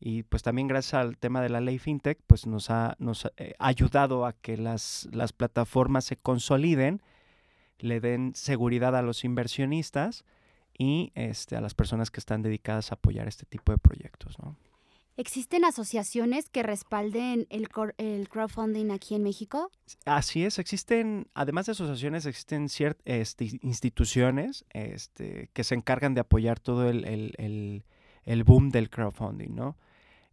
Y 0.02 0.24
pues 0.24 0.44
también 0.44 0.70
gracias 0.70 0.94
al 0.94 1.18
tema 1.18 1.42
de 1.42 1.50
la 1.50 1.60
ley 1.60 1.78
fintech, 1.78 2.20
pues 2.26 2.48
nos 2.48 2.70
ha, 2.70 2.96
nos 3.00 3.30
eh, 3.36 3.56
ayudado 3.60 4.26
a 4.26 4.32
que 4.34 4.56
las, 4.56 5.10
las 5.12 5.34
plataformas 5.34 6.06
se 6.06 6.15
consoliden, 6.15 7.02
le 7.80 8.00
den 8.00 8.34
seguridad 8.34 8.96
a 8.96 9.02
los 9.02 9.26
inversionistas 9.26 10.24
y 10.80 11.12
este, 11.13 11.58
a 11.58 11.62
las 11.62 11.76
personas 11.76 12.10
que 12.10 12.20
están 12.20 12.42
dedicadas 12.42 12.92
a 12.92 12.96
apoyar 12.96 13.28
este 13.28 13.46
tipo 13.46 13.72
de 13.72 13.78
proyectos. 13.78 14.38
¿Existen 15.18 15.65
asociaciones 15.65 16.50
que 16.50 16.63
respalden 16.63 17.46
el, 17.50 17.68
el, 17.98 18.30
crowdfunding 18.30 18.89
aquí 18.89 19.15
en 19.15 19.24
México? 19.24 19.70
Así 20.06 20.46
es, 20.46 20.58
existen, 20.58 21.28
además 21.34 21.65
de 21.65 21.74
asociaciones, 21.74 22.26
existen 22.26 22.70
ciertas 22.70 23.04
este, 23.06 23.50
instituciones 23.62 24.65
este, 24.70 25.50
que 25.52 25.65
se 25.65 25.76
encargan 25.76 26.13
de 26.13 26.22
apoyar 26.22 26.62
todo 26.62 26.89
el, 26.89 27.04
el, 27.06 27.84
el 28.24 28.44
boom 28.46 28.70
del 28.70 28.89
crowdfunding, 28.89 29.54
¿no? 29.54 29.78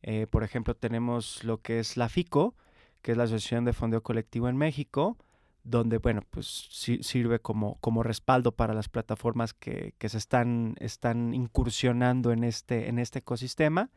Eh, 0.02 0.28
por 0.28 0.44
ejemplo, 0.44 0.76
tenemos 0.76 1.42
lo 1.42 1.60
que 1.60 1.80
es 1.80 1.96
la 1.96 2.08
FICO, 2.08 2.54
que 3.02 3.10
es 3.10 3.18
la 3.18 3.24
Asociación 3.24 3.64
de 3.64 3.72
Fondeo 3.72 4.04
Colectivo 4.04 4.48
en 4.48 4.56
México, 4.56 5.16
donde, 5.66 5.98
bueno, 5.98 6.22
pues 6.30 6.68
sirve 6.70 7.40
como, 7.40 7.76
como 7.80 8.02
respaldo 8.02 8.52
para 8.52 8.72
las 8.72 8.88
plataformas 8.88 9.52
que, 9.52 9.94
que, 9.98 10.08
se 10.08 10.18
están, 10.18 10.76
están 10.78 11.34
incursionando 11.34 12.30
en 12.32 12.44
este, 12.44 12.88
en 12.88 12.98
este 12.98 13.18
ecosistema. 13.18 13.90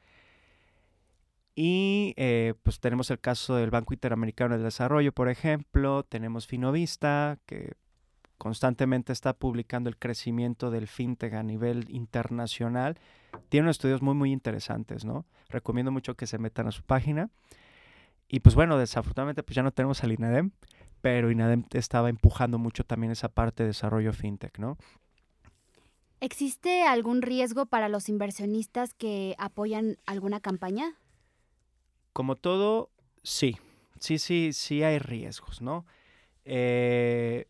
Y 1.56 2.14
eh, 2.18 2.54
pues 2.64 2.80
tenemos 2.80 3.12
el 3.12 3.20
caso 3.20 3.56
del 3.56 3.70
Banco 3.70 3.94
Interamericano 3.94 4.58
de 4.58 4.64
Desarrollo, 4.64 5.12
por 5.12 5.30
ejemplo, 5.30 6.04
tenemos 6.04 6.48
Finovista, 6.48 7.38
que 7.46 7.74
constantemente 8.38 9.12
está 9.12 9.34
publicando 9.34 9.90
el 9.90 9.98
crecimiento 9.98 10.72
del 10.72 10.88
fintech 10.88 11.34
a 11.34 11.44
nivel 11.44 11.86
internacional. 11.90 12.98
Tiene 13.50 13.66
unos 13.66 13.76
estudios 13.76 14.02
muy, 14.02 14.16
muy 14.16 14.32
interesantes, 14.32 15.06
¿no? 15.06 15.26
Recomiendo 15.50 15.92
mucho 15.92 16.16
que 16.16 16.26
se 16.26 16.38
metan 16.38 16.68
a 16.68 16.72
su 16.72 16.82
página. 16.82 17.30
Y 18.30 18.40
pues 18.40 18.56
bueno, 18.56 18.78
desafortunadamente 18.78 19.44
pues 19.44 19.56
ya 19.56 19.64
no 19.64 19.72
tenemos 19.72 20.04
al 20.04 20.14
INADEM, 20.14 20.52
pero 21.02 21.32
INADEM 21.32 21.66
estaba 21.72 22.10
empujando 22.10 22.58
mucho 22.58 22.84
también 22.84 23.12
esa 23.12 23.30
parte 23.30 23.64
de 23.64 23.68
desarrollo 23.68 24.14
fintech, 24.14 24.60
¿no? 24.60 24.78
¿Existe 26.22 26.84
algún 26.84 27.22
riesgo 27.22 27.66
para 27.66 27.88
los 27.88 28.10
inversionistas 28.10 28.94
que 28.94 29.36
apoyan 29.38 29.98
alguna 30.06 30.42
campaña? 30.42 30.96
Como 32.12 32.36
todo, 32.36 32.90
sí. 33.24 33.58
Sí, 34.00 34.18
sí, 34.18 34.52
sí 34.54 34.84
hay 34.84 35.00
riesgos, 35.00 35.62
¿no? 35.62 35.86
Eh, 36.46 37.48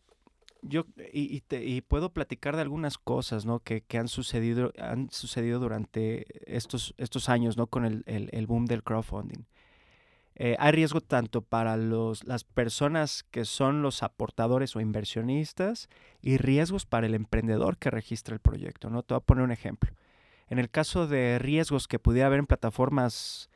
yo 0.62 0.84
y, 1.12 1.42
y, 1.50 1.80
puedo 1.80 2.12
platicar 2.12 2.54
de 2.54 2.62
algunas 2.62 2.98
cosas, 2.98 3.46
¿no? 3.46 3.60
Que, 3.60 3.80
que, 3.80 3.98
han 3.98 4.08
sucedido, 4.08 4.72
han 4.78 5.10
sucedido 5.10 5.58
durante 5.58 6.26
estos, 6.54 6.94
estos 6.98 7.28
años, 7.28 7.56
¿no? 7.56 7.66
Con 7.66 7.84
el, 7.84 8.02
el, 8.06 8.28
el 8.32 8.46
boom 8.46 8.66
del 8.66 8.82
crowdfunding. 8.82 9.44
Eh, 10.42 10.56
hay 10.58 10.72
riesgo 10.72 11.02
tanto 11.02 11.42
para 11.42 11.76
los, 11.76 12.24
las 12.24 12.44
personas 12.44 13.24
que 13.30 13.44
son 13.44 13.82
los 13.82 14.02
aportadores 14.02 14.74
o 14.74 14.80
inversionistas 14.80 15.90
y 16.22 16.38
riesgos 16.38 16.86
para 16.86 17.06
el 17.06 17.14
emprendedor 17.14 17.76
que 17.76 17.90
registra 17.90 18.32
el 18.32 18.40
proyecto. 18.40 18.88
¿no? 18.88 19.02
Te 19.02 19.12
voy 19.12 19.18
a 19.18 19.26
poner 19.26 19.44
un 19.44 19.52
ejemplo. 19.52 19.92
En 20.48 20.58
el 20.58 20.70
caso 20.70 21.06
de 21.06 21.38
riesgos 21.38 21.86
que 21.86 21.98
pudiera 21.98 22.28
haber 22.28 22.38
en 22.38 22.46
plataformas 22.46 23.50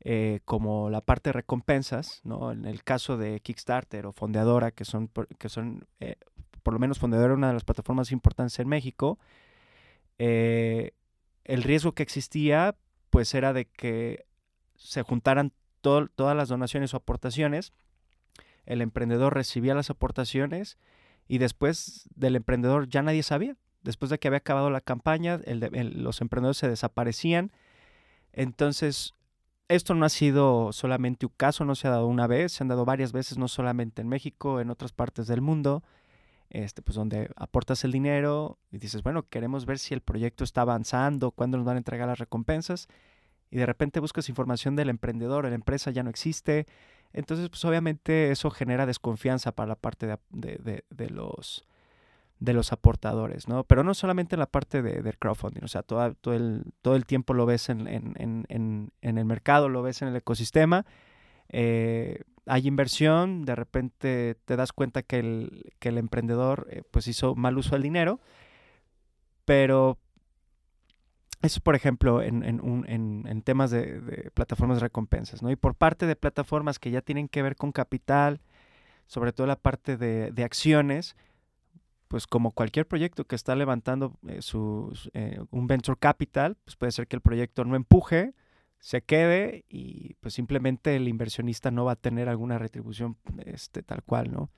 eh, 0.00 0.40
como 0.46 0.88
la 0.88 1.02
parte 1.02 1.28
de 1.28 1.34
recompensas, 1.34 2.22
¿no? 2.24 2.52
En 2.52 2.64
el 2.64 2.84
caso 2.84 3.18
de 3.18 3.40
Kickstarter 3.40 4.06
o 4.06 4.12
Fondeadora, 4.12 4.70
que 4.70 4.86
son, 4.86 5.10
que 5.38 5.50
son 5.50 5.86
eh, 6.00 6.16
por 6.62 6.72
lo 6.72 6.80
menos 6.80 6.98
Fondeadora, 6.98 7.34
una 7.34 7.48
de 7.48 7.52
las 7.52 7.64
plataformas 7.64 8.12
importantes 8.12 8.58
en 8.60 8.68
México, 8.68 9.18
eh, 10.18 10.92
el 11.44 11.62
riesgo 11.62 11.92
que 11.92 12.02
existía, 12.02 12.76
pues 13.10 13.34
era 13.34 13.52
de 13.52 13.66
que 13.66 14.24
se 14.76 15.02
juntaran 15.02 15.52
todas 15.80 16.36
las 16.36 16.48
donaciones 16.48 16.94
o 16.94 16.98
aportaciones, 16.98 17.72
el 18.66 18.82
emprendedor 18.82 19.34
recibía 19.34 19.74
las 19.74 19.90
aportaciones 19.90 20.78
y 21.26 21.38
después 21.38 22.08
del 22.14 22.36
emprendedor 22.36 22.88
ya 22.88 23.02
nadie 23.02 23.22
sabía. 23.22 23.56
Después 23.82 24.10
de 24.10 24.18
que 24.18 24.28
había 24.28 24.38
acabado 24.38 24.70
la 24.70 24.80
campaña, 24.80 25.40
los 25.46 26.20
emprendedores 26.20 26.58
se 26.58 26.68
desaparecían. 26.68 27.50
Entonces, 28.32 29.14
esto 29.68 29.94
no 29.94 30.04
ha 30.04 30.10
sido 30.10 30.72
solamente 30.72 31.26
un 31.26 31.32
caso, 31.36 31.64
no 31.64 31.74
se 31.74 31.88
ha 31.88 31.90
dado 31.90 32.06
una 32.06 32.26
vez, 32.26 32.52
se 32.52 32.64
han 32.64 32.68
dado 32.68 32.84
varias 32.84 33.12
veces, 33.12 33.38
no 33.38 33.48
solamente 33.48 34.02
en 34.02 34.08
México, 34.08 34.60
en 34.60 34.68
otras 34.70 34.92
partes 34.92 35.28
del 35.28 35.40
mundo, 35.40 35.82
este, 36.50 36.82
pues 36.82 36.96
donde 36.96 37.30
aportas 37.36 37.84
el 37.84 37.92
dinero 37.92 38.58
y 38.72 38.78
dices, 38.78 39.02
bueno, 39.02 39.28
queremos 39.28 39.66
ver 39.66 39.78
si 39.78 39.94
el 39.94 40.00
proyecto 40.00 40.42
está 40.42 40.62
avanzando, 40.62 41.30
cuándo 41.30 41.56
nos 41.56 41.64
van 41.64 41.76
a 41.76 41.78
entregar 41.78 42.08
las 42.08 42.18
recompensas, 42.18 42.88
y 43.50 43.58
de 43.58 43.66
repente 43.66 44.00
buscas 44.00 44.28
información 44.28 44.76
del 44.76 44.88
emprendedor, 44.88 45.48
la 45.48 45.54
empresa 45.54 45.90
ya 45.90 46.02
no 46.02 46.10
existe, 46.10 46.66
entonces 47.12 47.48
pues 47.48 47.64
obviamente 47.64 48.30
eso 48.30 48.50
genera 48.50 48.86
desconfianza 48.86 49.52
para 49.52 49.68
la 49.68 49.76
parte 49.76 50.06
de 50.30 51.10
los 51.10 51.64
de 52.40 52.54
los 52.54 52.72
aportadores, 52.72 53.48
¿no? 53.48 53.64
Pero 53.64 53.84
no 53.84 53.92
solamente 53.92 54.34
en 54.34 54.40
la 54.40 54.46
parte 54.46 54.80
de, 54.80 55.02
del 55.02 55.18
crowdfunding, 55.18 55.62
o 55.62 55.68
sea, 55.68 55.82
todo, 55.82 56.14
todo, 56.14 56.34
el, 56.34 56.64
todo 56.80 56.96
el 56.96 57.04
tiempo 57.04 57.34
lo 57.34 57.44
ves 57.44 57.68
en, 57.68 57.86
en, 57.86 58.14
en, 58.16 58.92
en 59.02 59.18
el 59.18 59.24
mercado, 59.26 59.68
lo 59.68 59.82
ves 59.82 60.00
en 60.00 60.08
el 60.08 60.16
ecosistema, 60.16 60.86
eh, 61.50 62.22
hay 62.46 62.66
inversión, 62.66 63.44
de 63.44 63.54
repente 63.54 64.36
te 64.46 64.56
das 64.56 64.72
cuenta 64.72 65.02
que 65.02 65.18
el, 65.18 65.72
que 65.78 65.90
el 65.90 65.98
emprendedor 65.98 66.66
eh, 66.70 66.82
pues 66.90 67.06
hizo 67.08 67.34
mal 67.34 67.58
uso 67.58 67.72
del 67.72 67.82
dinero, 67.82 68.20
pero 69.44 69.98
eso, 71.42 71.60
por 71.60 71.74
ejemplo, 71.74 72.22
en, 72.22 72.42
en 72.44 73.42
temas 73.42 73.70
de, 73.70 74.30
plataformas 74.34 74.76
de 74.76 74.82
recompensas, 74.82 75.42
¿no? 75.42 75.50
Y 75.50 75.56
por 75.56 75.74
parte 75.74 76.06
de 76.06 76.16
plataformas 76.16 76.78
que 76.78 76.90
ya 76.90 77.00
tienen 77.00 77.28
que 77.28 77.42
ver 77.42 77.56
con 77.56 77.72
capital, 77.72 78.40
sobre 79.06 79.32
todo 79.32 79.46
la 79.46 79.56
parte 79.56 79.96
de, 79.96 80.32
de 80.32 80.44
acciones, 80.44 81.16
pues 82.08 82.26
como 82.26 82.50
cualquier 82.50 82.86
proyecto 82.86 83.24
que 83.24 83.36
está 83.36 83.54
levantando 83.54 84.18
eh, 84.26 84.40
eh, 85.14 85.40
un 85.50 85.66
venture 85.66 85.98
capital, 85.98 86.56
pues 86.64 86.76
puede 86.76 86.92
ser 86.92 87.06
que 87.06 87.16
el 87.16 87.22
proyecto 87.22 87.64
no 87.64 87.76
empuje, 87.76 88.34
se 88.78 89.02
quede 89.02 89.64
y 89.68 90.14
pues 90.20 90.34
simplemente 90.34 90.96
el 90.96 91.06
inversionista 91.08 91.70
no 91.70 91.84
va 91.84 91.92
a 91.92 91.96
tener 91.96 92.28
alguna 92.28 92.58
retribución 92.58 93.16
este, 93.44 93.82
tal 93.82 94.02
cual, 94.02 94.32
¿no? 94.32 94.50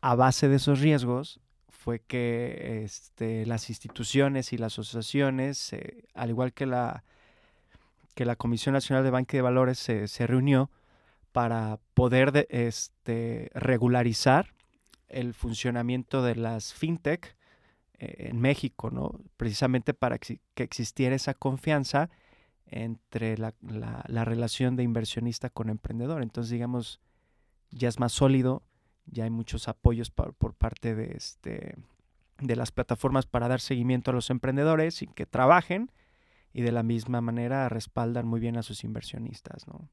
A 0.00 0.14
base 0.14 0.48
de 0.48 0.56
esos 0.56 0.80
riesgos 0.80 1.40
fue 1.84 2.00
que 2.00 2.82
este, 2.82 3.44
las 3.44 3.68
instituciones 3.68 4.54
y 4.54 4.56
las 4.56 4.72
asociaciones, 4.72 5.76
al 6.14 6.30
igual 6.30 6.54
que 6.54 6.64
la, 6.64 7.04
que 8.14 8.24
la 8.24 8.36
Comisión 8.36 8.72
Nacional 8.72 9.04
de 9.04 9.10
Banque 9.10 9.36
de 9.36 9.42
Valores 9.42 9.78
se, 9.78 10.26
reunió 10.26 10.70
para 11.32 11.78
poder 11.92 12.32
de, 12.32 12.46
este, 12.48 13.50
regularizar 13.52 14.54
el 15.08 15.34
funcionamiento 15.34 16.22
de 16.22 16.36
las 16.36 16.72
fintech 16.72 17.36
eh, 17.98 18.28
en 18.30 18.40
México, 18.40 18.90
¿no? 18.90 19.20
Precisamente 19.36 19.92
para 19.92 20.16
que 20.18 20.40
existiera 20.56 21.14
esa 21.14 21.34
confianza 21.34 22.08
entre 22.64 23.36
la, 23.36 23.52
relación 24.24 24.74
de 24.76 24.84
inversionista 24.84 25.50
con 25.50 25.68
emprendedor. 25.68 26.22
Entonces, 26.22 26.50
digamos, 26.50 26.98
ya 27.70 27.90
es 27.90 28.00
más 28.00 28.12
sólido, 28.12 28.62
ya 29.06 29.24
hay 29.24 29.30
muchos 29.30 29.68
apoyos 29.68 30.10
por, 30.10 30.54
parte 30.54 30.94
de, 30.94 31.12
este, 31.16 31.76
de 32.38 32.56
las 32.56 32.72
plataformas 32.72 33.26
para 33.26 33.48
dar 33.48 33.60
seguimiento 33.60 34.10
a 34.10 34.14
los 34.14 34.30
emprendedores 34.30 35.02
y 35.02 35.06
que 35.06 35.26
trabajen 35.26 35.90
y 36.52 36.62
de 36.62 36.72
la 36.72 36.82
misma 36.82 37.20
manera 37.20 37.68
respaldan 37.68 38.26
muy 38.26 38.40
bien 38.40 38.56
a 38.56 38.62
sus 38.62 38.84
inversionistas, 38.84 39.66
¿no? 39.66 39.88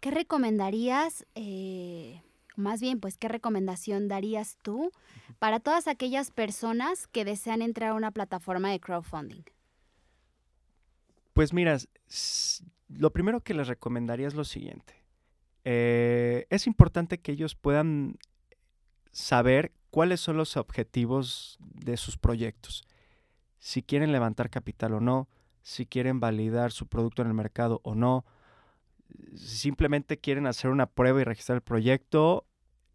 ¿Qué 0.00 0.10
recomendarías? 0.10 1.24
Eh 1.34 2.20
más 2.56 2.80
bien, 2.80 3.00
pues, 3.00 3.18
¿qué 3.18 3.28
recomendación 3.28 4.08
darías 4.08 4.58
tú 4.62 4.92
para 5.38 5.60
todas 5.60 5.88
aquellas 5.88 6.30
personas 6.30 7.06
que 7.08 7.24
desean 7.24 7.62
entrar 7.62 7.90
a 7.90 7.94
una 7.94 8.10
plataforma 8.10 8.70
de 8.70 8.80
crowdfunding? 8.80 9.42
Pues 11.32 11.52
mira, 11.52 11.78
lo 12.88 13.12
primero 13.12 13.40
que 13.40 13.54
les 13.54 13.66
recomendaría 13.66 14.28
es 14.28 14.34
lo 14.34 14.44
siguiente. 14.44 14.94
Eh, 15.64 16.46
es 16.50 16.66
importante 16.66 17.18
que 17.18 17.32
ellos 17.32 17.54
puedan 17.54 18.18
saber 19.12 19.72
cuáles 19.90 20.20
son 20.20 20.36
los 20.36 20.56
objetivos 20.56 21.56
de 21.60 21.96
sus 21.96 22.18
proyectos. 22.18 22.84
Si 23.58 23.82
quieren 23.82 24.12
levantar 24.12 24.50
capital 24.50 24.94
o 24.94 25.00
no, 25.00 25.28
si 25.62 25.86
quieren 25.86 26.20
validar 26.20 26.72
su 26.72 26.86
producto 26.86 27.22
en 27.22 27.28
el 27.28 27.34
mercado 27.34 27.80
o 27.84 27.94
no, 27.94 28.26
simplemente 29.36 30.18
quieren 30.18 30.46
hacer 30.46 30.70
una 30.70 30.86
prueba 30.86 31.20
y 31.20 31.24
registrar 31.24 31.56
el 31.56 31.62
proyecto, 31.62 32.46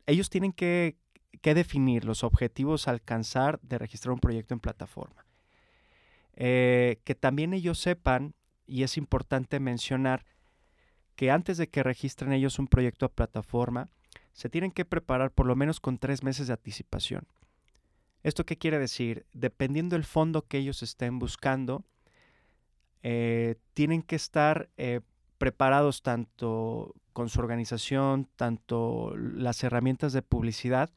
ellos 0.06 0.30
tienen 0.30 0.54
que, 0.54 0.98
definir 1.42 2.06
los 2.06 2.24
objetivos 2.24 2.88
a 2.88 2.92
alcanzar 2.92 3.60
de 3.62 3.78
registrar 3.78 4.14
un 4.14 4.20
proyecto 4.20 4.54
en 4.54 4.60
plataforma. 4.60 5.26
Eh, 6.36 7.00
que 7.06 7.16
también 7.16 7.54
ellos 7.54 7.80
sepan, 7.80 8.36
y 8.68 8.84
es 8.84 8.98
importante 8.98 9.60
mencionar, 9.60 10.26
que 11.20 11.32
antes 11.32 11.58
de 11.58 11.68
que 11.68 11.84
registren 11.84 12.32
ellos 12.32 12.60
un 12.60 12.70
proyecto 12.70 13.06
a 13.06 13.12
plataforma, 13.12 13.90
se 14.32 14.48
tienen 14.48 14.72
que 14.72 14.86
preparar 14.86 15.32
por 15.32 15.48
lo 15.48 15.54
menos 15.54 15.82
con 15.82 15.98
tres 15.98 16.24
meses 16.24 16.48
de 16.48 16.54
anticipación. 16.54 17.28
¿Esto 18.24 18.46
qué 18.46 18.58
quiere 18.58 18.80
decir? 18.80 19.26
Dependiendo 19.34 19.98
del 19.98 20.06
fondo 20.06 20.44
que 20.44 20.60
ellos 20.60 20.82
estén 20.82 21.20
buscando, 21.20 21.84
eh, 23.04 23.58
tienen 23.74 24.02
que 24.02 24.16
estar 24.16 24.70
eh, 24.78 25.02
preparados 25.38 26.04
tanto 26.04 26.96
con 27.12 27.28
su 27.28 27.42
organización, 27.42 28.30
tanto 28.38 29.14
las 29.18 29.62
herramientas 29.66 30.14
de 30.14 30.22
publicidad, 30.22 30.90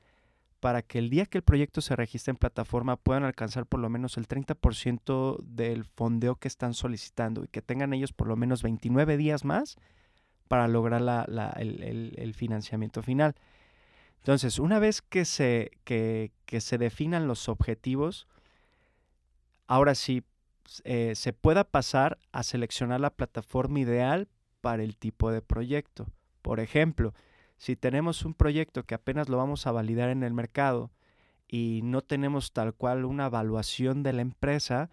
para 0.60 0.82
que 0.82 1.00
el 1.00 1.10
día 1.10 1.26
que 1.26 1.38
el 1.38 1.42
proyecto 1.42 1.80
se 1.80 1.96
registre 1.96 2.30
en 2.30 2.36
plataforma 2.36 2.94
puedan 2.94 3.24
alcanzar 3.24 3.66
por 3.66 3.80
lo 3.80 3.88
menos 3.88 4.16
el 4.16 4.28
30% 4.28 5.42
del 5.42 5.82
fondeo 5.82 6.36
que 6.36 6.46
están 6.46 6.74
solicitando 6.74 7.42
y 7.42 7.48
que 7.48 7.60
tengan 7.60 7.92
ellos 7.92 8.12
por 8.12 8.28
lo 8.28 8.36
menos 8.36 8.62
29 8.62 9.16
días 9.16 9.44
más 9.44 9.78
para 10.48 10.68
lograr 10.68 11.02
el, 11.58 12.34
financiamiento 12.34 13.02
final. 13.02 13.34
Entonces, 14.18 14.58
una 14.58 14.78
vez 14.78 15.02
que 15.02 15.24
se, 15.24 15.72
que, 15.84 16.30
se 16.60 16.78
definan 16.78 17.26
los 17.26 17.48
objetivos, 17.48 18.26
ahora 19.66 19.94
sí 19.94 20.22
eh, 20.84 21.14
se 21.16 21.32
pueda 21.32 21.64
pasar 21.64 22.18
a 22.30 22.42
seleccionar 22.42 23.00
la 23.00 23.10
plataforma 23.10 23.80
ideal 23.80 24.28
para 24.60 24.82
el 24.82 24.96
tipo 24.96 25.32
de 25.32 25.42
proyecto. 25.42 26.06
Por 26.40 26.60
ejemplo, 26.60 27.14
si 27.56 27.76
tenemos 27.76 28.24
un 28.24 28.34
proyecto 28.34 28.84
que 28.84 28.94
apenas 28.94 29.28
lo 29.28 29.36
vamos 29.36 29.66
a 29.66 29.72
validar 29.72 30.08
en 30.10 30.22
el 30.22 30.34
mercado 30.34 30.90
y 31.48 31.80
no 31.84 32.00
tenemos 32.00 32.52
tal 32.52 32.74
cual 32.74 33.04
una 33.04 33.26
evaluación 33.26 34.02
de 34.02 34.12
la 34.12 34.22
empresa, 34.22 34.90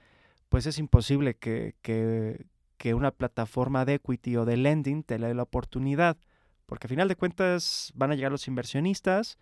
pues 0.50 0.66
es 0.66 0.78
imposible 0.78 1.36
que, 1.36 1.76
que, 1.82 2.46
una 2.94 3.12
plataforma 3.12 3.86
de 3.86 3.96
equity 3.96 4.38
o 4.38 4.46
de 4.46 4.58
lending 4.58 5.04
te 5.04 5.18
dé 5.18 5.34
la 5.34 5.44
oportunidad, 5.44 6.18
porque 6.66 6.88
a 6.88 6.90
final 6.90 7.08
de 7.08 7.16
cuentas 7.16 7.92
van 7.96 8.12
a 8.12 8.16
llegar 8.16 8.32
los 8.32 8.48
inversionistas, 8.48 9.38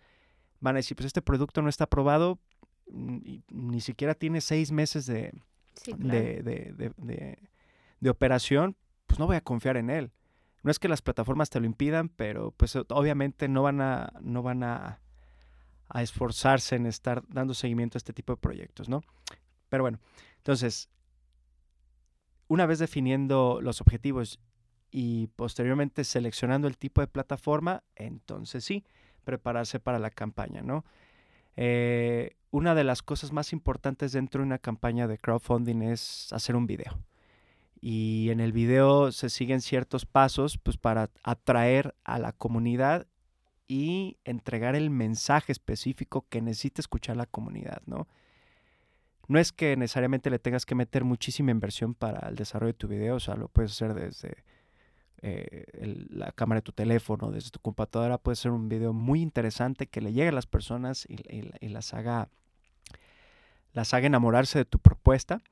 van 0.60 0.76
a 0.76 0.78
decir, 0.78 0.96
pues 0.96 1.06
este 1.06 1.22
producto 1.22 1.62
no 1.62 1.68
está 1.68 1.84
aprobado, 1.84 2.38
ni 2.90 3.80
siquiera 3.80 4.14
tiene 4.14 4.40
seis 4.40 4.72
meses 4.72 5.06
de, 5.06 5.32
de 8.00 8.10
operación, 8.10 8.76
pues 9.06 9.18
no 9.18 9.26
voy 9.26 9.36
a 9.36 9.40
confiar 9.40 9.76
en 9.76 9.90
él. 9.90 10.12
No 10.62 10.70
es 10.70 10.78
que 10.78 10.88
las 10.88 11.02
plataformas 11.02 11.50
te 11.50 11.60
lo 11.60 11.66
impidan, 11.66 12.08
pero 12.08 12.52
pues 12.52 12.76
obviamente 12.76 13.48
no 13.48 13.62
van 13.62 13.80
a, 13.80 14.12
no 14.20 14.42
van 14.42 14.62
a, 14.64 15.00
esforzarse 15.94 16.76
en 16.76 16.84
estar 16.84 17.22
dando 17.28 17.54
seguimiento 17.54 17.96
a 17.96 18.00
este 18.00 18.12
tipo 18.12 18.34
de 18.34 18.36
proyectos, 18.36 18.90
¿no? 18.90 19.02
Pero 19.70 19.84
bueno, 19.84 19.98
entonces, 20.36 20.90
una 22.48 22.66
vez 22.66 22.78
definiendo 22.78 23.60
los 23.62 23.80
objetivos 23.80 24.40
y 24.90 25.28
posteriormente 25.28 26.04
seleccionando 26.04 26.66
el 26.66 26.76
tipo 26.76 27.00
de 27.00 27.06
plataforma, 27.06 27.84
entonces 27.94 28.64
sí, 28.64 28.84
prepararse 29.24 29.78
para 29.80 29.98
la 29.98 30.10
campaña, 30.10 30.62
¿no? 30.62 30.84
Eh, 31.56 32.36
una 32.50 32.74
de 32.74 32.84
las 32.84 33.02
cosas 33.02 33.32
más 33.32 33.52
importantes 33.52 34.12
dentro 34.12 34.40
de 34.40 34.46
una 34.46 34.58
campaña 34.58 35.06
de 35.06 35.18
crowdfunding 35.18 35.82
es 35.82 36.32
hacer 36.32 36.56
un 36.56 36.66
video 36.66 36.98
y 37.80 38.30
en 38.30 38.40
el 38.40 38.52
video 38.52 39.12
se 39.12 39.30
siguen 39.30 39.60
ciertos 39.60 40.06
pasos 40.06 40.58
pues 40.58 40.76
para 40.76 41.10
atraer 41.22 41.94
a 42.04 42.18
la 42.18 42.32
comunidad 42.32 43.06
y 43.66 44.16
entregar 44.24 44.74
el 44.74 44.90
mensaje 44.90 45.52
específico 45.52 46.26
que 46.28 46.40
necesita 46.40 46.80
escuchar 46.80 47.16
la 47.16 47.26
comunidad, 47.26 47.82
¿no? 47.86 48.08
No 49.28 49.38
es 49.38 49.52
que 49.52 49.76
necesariamente 49.76 50.30
le 50.30 50.38
tengas 50.38 50.64
que 50.64 50.74
meter 50.74 51.04
muchísima 51.04 51.50
inversión 51.50 51.94
para 51.94 52.28
el 52.28 52.34
desarrollo 52.34 52.72
de 52.72 52.78
tu 52.78 52.88
video, 52.88 53.16
o 53.16 53.20
sea, 53.20 53.36
lo 53.36 53.48
puedes 53.48 53.72
hacer 53.72 53.92
desde 53.92 54.42
eh, 55.20 55.64
la 56.10 56.32
cámara 56.32 56.60
de 56.60 56.62
tu 56.62 56.72
teléfono, 56.72 57.30
desde 57.30 57.50
tu 57.50 57.60
computadora, 57.60 58.18
puede 58.18 58.36
ser 58.36 58.52
un 58.52 58.68
video 58.68 58.92
muy 58.92 59.20
interesante 59.20 59.86
que 59.86 60.00
le 60.00 60.12
llegue 60.12 60.28
a 60.28 60.32
las 60.32 60.46
personas 60.46 61.06
y, 61.08 61.68
las, 61.68 61.92
haga, 61.92 62.28
las 63.74 63.92
haga 63.94 64.06
enamorarse 64.06 64.58
de 64.58 64.64
tu 64.64 64.78
propuesta. 64.78 65.42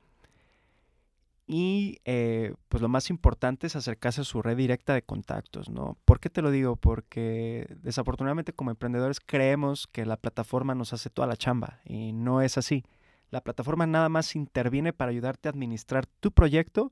Y 1.49 1.99
eh, 2.03 2.55
pues 2.67 2.81
lo 2.81 2.89
más 2.89 3.09
importante 3.09 3.67
es 3.67 3.75
acercarse 3.77 4.21
a 4.21 4.25
su 4.25 4.41
red 4.41 4.57
directa 4.57 4.93
de 4.93 5.01
contactos, 5.01 5.69
¿no? 5.69 5.97
¿Por 6.03 6.19
qué 6.19 6.29
te 6.29 6.41
lo 6.41 6.51
digo? 6.51 6.75
Porque 6.75 7.73
desafortunadamente 7.83 8.51
como 8.51 8.71
emprendedores 8.71 9.21
creemos 9.21 9.87
que 9.87 10.05
la 10.05 10.17
plataforma 10.17 10.75
nos 10.75 10.91
hace 10.91 11.09
toda 11.09 11.25
la 11.25 11.37
chamba 11.37 11.79
y 11.85 12.11
no 12.11 12.41
es 12.41 12.57
así. 12.57 12.83
La 13.29 13.41
plataforma 13.41 13.85
nada 13.85 14.09
más 14.09 14.35
interviene 14.35 14.93
para 14.93 15.11
ayudarte 15.11 15.49
a 15.49 15.51
administrar 15.51 16.05
tu 16.05 16.31
proyecto, 16.31 16.91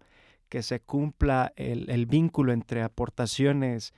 que 0.49 0.63
se 0.63 0.79
cumpla 0.79 1.53
el, 1.55 2.05
vínculo 2.05 2.51
entre 2.51 2.83
aportaciones 2.83 3.93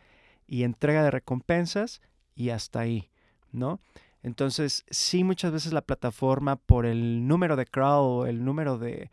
y 0.47 0.63
entrega 0.63 1.03
de 1.03 1.11
recompensas 1.11 2.01
y 2.35 2.49
hasta 2.49 2.79
ahí, 2.79 3.09
¿no? 3.51 3.79
Entonces, 4.23 4.85
sí, 4.89 5.23
muchas 5.23 5.51
veces 5.51 5.73
la 5.73 5.81
plataforma, 5.81 6.55
por 6.55 6.85
el 6.85 7.27
número 7.27 7.55
de 7.55 7.65
crowd 7.65 8.27
el 8.27 8.43
número 8.43 8.77
de, 8.77 9.09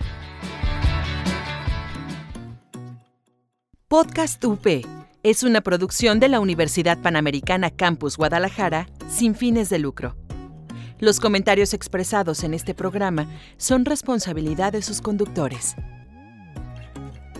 Podcast 3.88 4.44
UP 4.44 4.64
es 5.24 5.42
una 5.42 5.60
producción 5.60 6.20
de 6.20 6.28
la 6.28 6.38
Universidad 6.38 6.98
Panamericana 7.02 7.70
Campus 7.70 8.16
Guadalajara 8.16 8.86
sin 9.08 9.34
fines 9.34 9.70
de 9.70 9.80
lucro. 9.80 10.14
Los 11.00 11.18
comentarios 11.18 11.74
expresados 11.74 12.44
en 12.44 12.54
este 12.54 12.74
programa 12.74 13.26
son 13.56 13.84
responsabilidad 13.84 14.70
de 14.72 14.82
sus 14.82 15.00
conductores. 15.00 15.74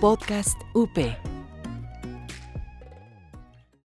Podcast 0.00 0.60
UP. 0.74 0.98